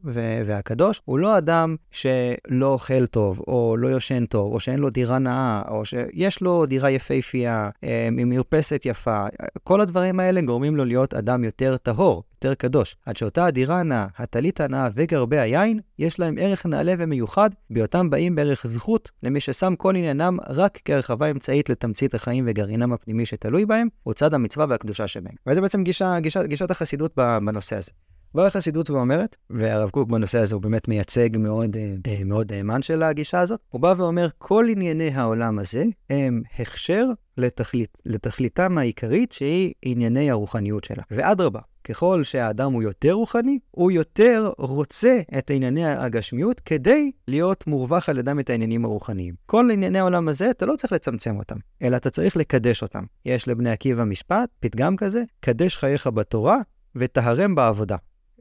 [0.46, 5.20] והקדוש הוא לא אדם שלא אוכל טוב, או לא יושן טוב, או שאין לו דירה
[5.20, 9.26] נאה, או שיש לו דירה יפהפייה, אה, עם מרפסת יפה.
[9.64, 14.08] כל הדברים האלה גורמים לו להיות אדם יותר טהור, יותר קדוש, עד שאותה הדירה הנאה,
[14.18, 19.76] הטלית הנאה וגרבי היין, יש להם ערך נעלה ומיוחד, בהיותם באים בערך זכות למי ששם
[19.78, 25.08] כל עניינם רק כהרחבה אמצעית לתמצית החיים וגרעינם הפנימי שתלוי בהם, הוא צד המצווה והקדושה
[25.08, 25.36] שבהם.
[25.48, 27.92] וזה בעצם גישה, גישה, גישת החסידות בנושא הזה.
[28.36, 33.04] באה החסידות ואומרת, והרב קוק בנושא הזה הוא באמת מייצג מאוד, אה, מאוד נאמן של
[33.04, 37.06] הגישה הזאת, הוא בא ואומר, כל ענייני העולם הזה הם הכשר
[37.38, 41.04] לתכלית, לתכליתם העיקרית שהיא ענייני הרוחניות שלה.
[41.12, 48.10] ואדרבה, ככל שהאדם הוא יותר רוחני, הוא יותר רוצה את ענייני הגשמיות כדי להיות מורווח
[48.10, 49.34] על ידם את העניינים הרוחניים.
[49.46, 53.04] כל ענייני העולם הזה, אתה לא צריך לצמצם אותם, אלא אתה צריך לקדש אותם.
[53.26, 56.58] יש לבני עקיבא משפט, פתגם כזה, קדש חייך בתורה
[56.96, 57.96] וטהרם בעבודה.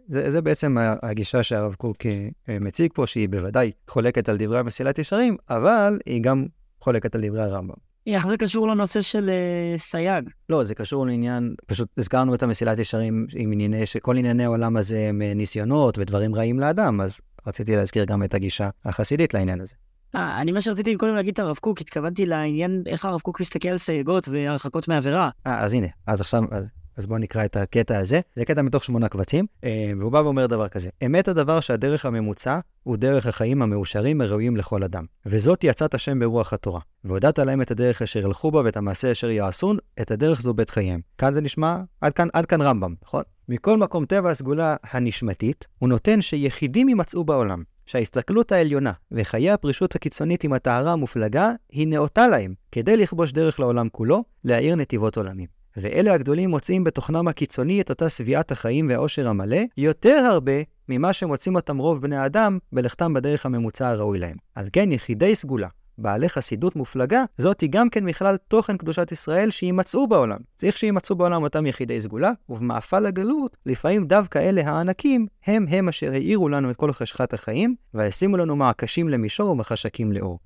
[0.08, 4.98] זה, זה בעצם הגישה שהרב קוק אה, מציג פה, שהיא בוודאי חולקת על דברי המסילת
[4.98, 6.46] ישרים, אבל היא גם
[6.80, 7.74] חולקת על דברי הרמב"ם.
[8.06, 10.30] איך זה קשור לנושא של uh, סייג?
[10.48, 15.06] לא, זה קשור לעניין, פשוט הזכרנו את המסילת ישרים עם ענייני, שכל ענייני העולם הזה
[15.08, 19.74] הם אה, ניסיונות ודברים רעים לאדם, אז רציתי להזכיר גם את הגישה החסידית לעניין הזה.
[20.16, 23.68] אה, אני מה שרציתי קודם להגיד את הרב קוק, התכוונתי לעניין איך הרב קוק מסתכל
[23.68, 25.30] על סייגות והרחקות מעבירה.
[25.46, 26.64] אה, אז הנה, אז עכשיו, אז,
[26.96, 28.20] אז בואו נקרא את הקטע הזה.
[28.34, 32.58] זה קטע מתוך שמונה קבצים, אה, והוא בא ואומר דבר כזה: אמת הדבר שהדרך הממוצע
[32.82, 35.04] הוא דרך החיים המאושרים הראויים לכל אדם.
[35.26, 36.80] וזאת יצאת השם ברוח התורה.
[37.04, 40.70] והודעת להם את הדרך אשר ילכו בה ואת המעשה אשר יעשון, את הדרך זו בית
[40.70, 41.00] חייהם.
[41.18, 43.22] כאן זה נשמע, עד כאן, עד כאן רמב"ם, נכון?
[43.48, 47.62] מכל מקום טבע הסגולה הנשמתית, הוא נותן שיחידים יימצאו בעולם.
[47.86, 53.88] שההסתכלות העליונה וחיי הפרישות הקיצונית עם הטהרה המופלגה היא נאותה להם, כדי לכבוש דרך לעולם
[53.88, 55.63] כולו, להאיר נתיבות עולמים.
[55.76, 60.52] ואלה הגדולים מוצאים בתוכנם הקיצוני את אותה שביעת החיים והאושר המלא, יותר הרבה
[60.88, 64.36] ממה שמוצאים אותם רוב בני האדם בלכתם בדרך הממוצע הראוי להם.
[64.54, 65.68] על כן, יחידי סגולה,
[65.98, 70.38] בעלי חסידות מופלגה, זאת היא גם כן מכלל תוכן קדושת ישראל שימצאו בעולם.
[70.56, 76.12] צריך שימצאו בעולם אותם יחידי סגולה, ובמאפל הגלות, לפעמים דווקא אלה הענקים, הם הם אשר
[76.12, 80.38] האירו לנו את כל חשכת החיים, וישימו לנו מעקשים למישור ומחשקים לאור.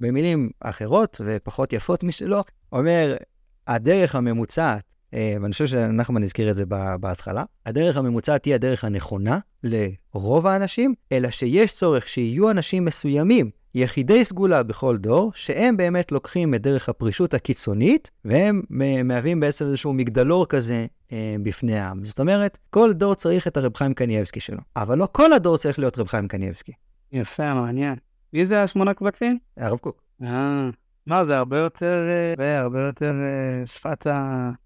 [0.00, 3.16] במילים אחרות ופחות יפות משלו, אומר
[3.68, 6.64] הדרך הממוצעת, אה, ואני חושב שנחמן הזכיר את זה
[7.00, 14.24] בהתחלה, הדרך הממוצעת היא הדרך הנכונה לרוב האנשים, אלא שיש צורך שיהיו אנשים מסוימים, יחידי
[14.24, 18.62] סגולה בכל דור, שהם באמת לוקחים את דרך הפרישות הקיצונית, והם
[19.04, 22.04] מהווים בעצם איזשהו מגדלור כזה אה, בפני העם.
[22.04, 25.78] זאת אומרת, כל דור צריך את הרב חיים קנייבסקי שלו, אבל לא כל הדור צריך
[25.78, 26.72] להיות רב חיים קנייבסקי.
[27.12, 27.94] יפה, מעניין.
[28.32, 29.38] מי זה השמונה קבצים?
[29.56, 30.02] הרב קוק.
[30.22, 30.70] אה.
[31.08, 34.06] מה, זה הרבה יותר, אה, הרבה יותר אה, שפת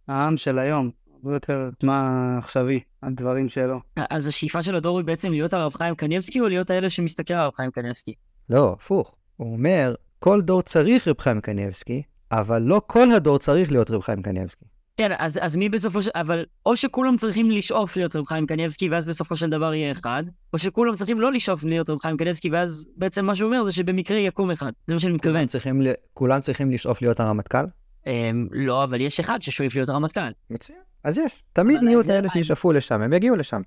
[0.09, 0.91] העם של היום.
[1.15, 3.81] הרבה יותר מה עכשווי, הדברים שלו.
[4.11, 7.41] אז השאיפה של הדור היא בעצם להיות הרב חיים קניבסקי, או להיות האלה שמסתכל על
[7.41, 8.15] הרב חיים קניבסקי?
[8.51, 9.15] לא, הפוך.
[9.37, 14.03] הוא אומר, כל דור צריך רב חיים קניבסקי, אבל לא כל הדור צריך להיות רב
[14.03, 14.65] חיים קניבסקי.
[14.97, 16.11] כן, אז, אז מי בסופו של...
[16.15, 20.23] אבל או שכולם צריכים לשאוף להיות רב חיים קניבסקי, ואז בסופו של דבר יהיה אחד,
[20.53, 23.73] או שכולם צריכים לא לשאוף להיות רב חיים קניבסקי, ואז בעצם מה שהוא אומר זה
[23.73, 24.73] שבמקרה יקום אחד.
[24.87, 25.47] זה מה שאני מתכוון.
[25.47, 27.65] צריכים, ל- כולם צריכים לשאוף להיות הרמטכ"ל?
[28.07, 30.31] אמ, לא, אבל יש אחד ששואף להיות הרמטכ"ל.
[30.51, 30.79] מצוין.
[31.05, 31.43] אז יש.
[31.53, 33.61] תמיד יהיו את האלה שישאפו לשם, הם יגיעו לשם.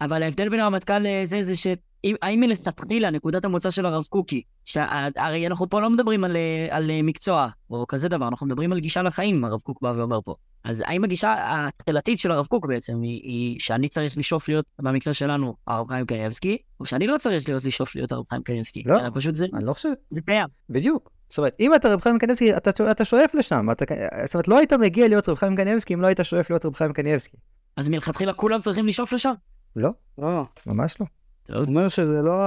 [0.00, 5.70] אבל ההבדל בין הרמטכ"ל לזה, זה שהאם מלכתחילה נקודת המוצא של הרב קוקי, שהרי אנחנו
[5.70, 9.02] פה לא מדברים על, אה, על אה, מקצוע או כזה דבר, אנחנו מדברים על גישה
[9.02, 10.34] לחיים, הרב קוק בא ואומר פה.
[10.64, 15.14] אז האם הגישה התחילתית של הרב קוק בעצם היא, היא שאני צריך לשאוף להיות, במקרה
[15.14, 18.82] שלנו, הרב חיים קניבסקי, או שאני לא צריך להיות לשאוף להיות הרב חיים קניבסקי?
[18.86, 19.00] לא.
[19.00, 19.88] אלא פשוט זה, אני לא חושב.
[20.10, 20.46] זה קיים.
[20.70, 21.10] בדיוק.
[21.28, 23.70] זאת אומרת, אם אתה רב חיים קניבסקי, אתה, אתה שואף לשם.
[23.72, 23.84] אתה,
[24.24, 26.74] זאת אומרת, לא היית מגיע להיות רב חיים קניבסקי אם לא היית שואף להיות רב
[26.74, 27.36] חיים קניבסקי.
[27.76, 29.32] אז מלכתחילה כולם צריכים לשאוף לשם.
[29.76, 31.06] לא, לא, ממש לא.
[31.54, 32.42] הוא אומר שזה לא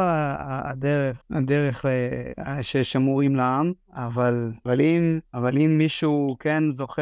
[0.48, 7.02] הדרך, הדרך אה, ששמורים לעם, אבל, אבל, אם, אבל אם מישהו כן זוכה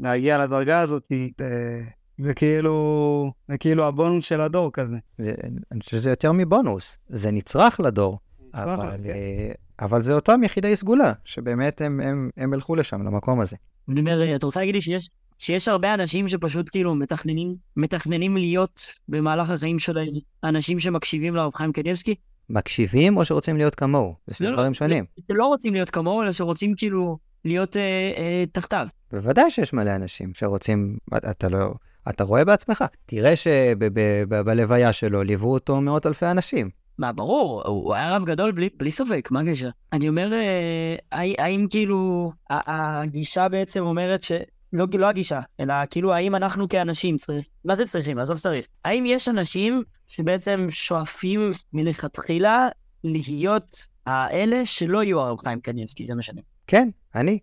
[0.00, 1.80] להגיע לדרגה הזאת, אה,
[2.18, 4.96] זה כאילו, זה כאילו הבונוס של הדור כזה.
[5.18, 5.34] זה,
[5.72, 6.98] אני חושב שזה יותר מבונוס.
[7.08, 8.18] זה נצרך לדור.
[8.54, 9.10] אבל, כן.
[9.10, 13.56] אה, אבל זה אותם יחידי סגולה, שבאמת הם, הם, הם הלכו לשם, למקום הזה.
[13.88, 18.92] אני אומר, אתה רוצה להגיד לי שיש, שיש הרבה אנשים שפשוט כאילו מתכננים, מתכננים להיות
[19.08, 20.08] במהלך החיים שלהם
[20.44, 22.14] אנשים שמקשיבים לרב חיים קניבסקי?
[22.50, 24.14] מקשיבים או שרוצים להיות כמוהו?
[24.26, 25.04] זה שני לא, לא, דברים שונים.
[25.28, 27.82] שלא רוצים להיות כמוהו, אלא שרוצים כאילו להיות אה,
[28.16, 28.86] אה, תחתיו.
[29.12, 30.98] בוודאי שיש מלא אנשים שרוצים,
[31.30, 31.74] אתה לא,
[32.08, 32.84] אתה רואה בעצמך.
[33.06, 36.70] תראה שבלוויה שלו ליוו אותו מאות אלפי אנשים.
[36.98, 39.68] מה, ברור, הוא היה רב גדול בלי, בלי ספק, מה הקשר?
[39.92, 40.96] אני אומר, אה,
[41.38, 44.32] האם, כאילו, הגישה בעצם אומרת ש...
[44.76, 48.18] לא, לא הגישה, אלא כאילו האם אנחנו כאנשים צריכים, מה זה צריכים?
[48.18, 48.66] עזוב צריך.
[48.84, 52.68] האם יש אנשים שבעצם שואפים מלכתחילה
[53.04, 56.40] להיות האלה שלא יהיו הרב חיים קניבסקי, זה מה שאני...
[56.66, 57.38] כן, אני.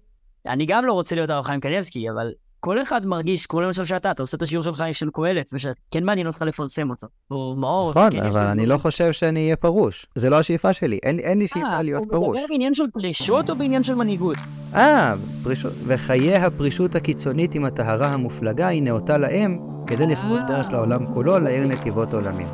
[0.47, 2.31] אני גם לא רוצה להיות הרב חיים קניבסקי, אבל
[2.65, 6.27] כל אחד מרגיש, כמו למשל שאתה, אתה עושה את השיעור שלך של קהלת, ושכן מעניין
[6.27, 7.07] אותך לפרסם אותו.
[7.31, 8.65] או מאור, נכון, שכן אבל אני.
[8.65, 10.05] לא חושב שאני אהיה פרוש.
[10.15, 10.99] זה לא השאיפה שלי.
[11.03, 12.37] אין, אין לי שאיפה אה, להיות הוא פרוש.
[12.37, 14.37] מדבר בעניין של פרישות או בעניין של מנהיגות?
[14.75, 15.73] אה, פרישות.
[15.85, 20.47] וחיי הפרישות הקיצונית עם הטהרה המופלגה היא נאותה להם, כדי לכבוש אה.
[20.47, 22.47] דרך לעולם כולו, לעיר נתיבות עולמים.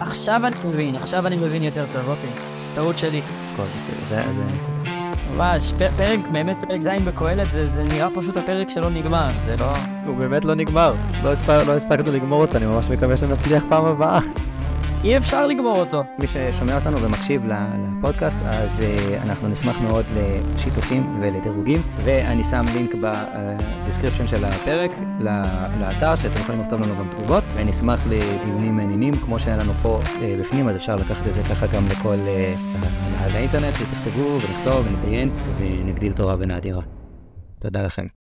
[0.00, 2.30] עכשיו אני מבין, עכשיו אני מבין יותר טוב, אוקיי.
[2.74, 3.20] טעות שלי.
[3.56, 4.77] כל זה, זה, זה הנקודה.
[5.38, 9.72] ממש, פרק, באמת פרק ז' בקהלת, זה, זה נראה פשוט הפרק שלא נגמר, זה לא...
[10.06, 10.94] הוא באמת לא נגמר.
[11.24, 11.32] לא,
[11.66, 14.20] לא הספקנו לגמור אותו, אני ממש מקווה שנצליח פעם הבאה.
[15.04, 16.04] אי אפשר לגמור אותו.
[16.18, 22.94] מי ששומע אותנו ומקשיב לפודקאסט, אז אה, אנחנו נשמח מאוד לשיתופים ולדירוגים, ואני שם לינק
[22.94, 24.90] ב description של הפרק
[25.80, 30.20] לאתר, שאתם יכולים לכתוב לנו גם תגובות, ונשמח לדיונים מעניינים, כמו שהיה לנו פה uh,
[30.40, 32.16] בפנים, אז אפשר לקחת את זה ככה גם לכל,
[33.24, 36.82] על האינטרנט, שתכתבו ולכתוב ונתדיין, ונגדיל תורה ונאדירה.
[37.60, 38.18] תודה לכם.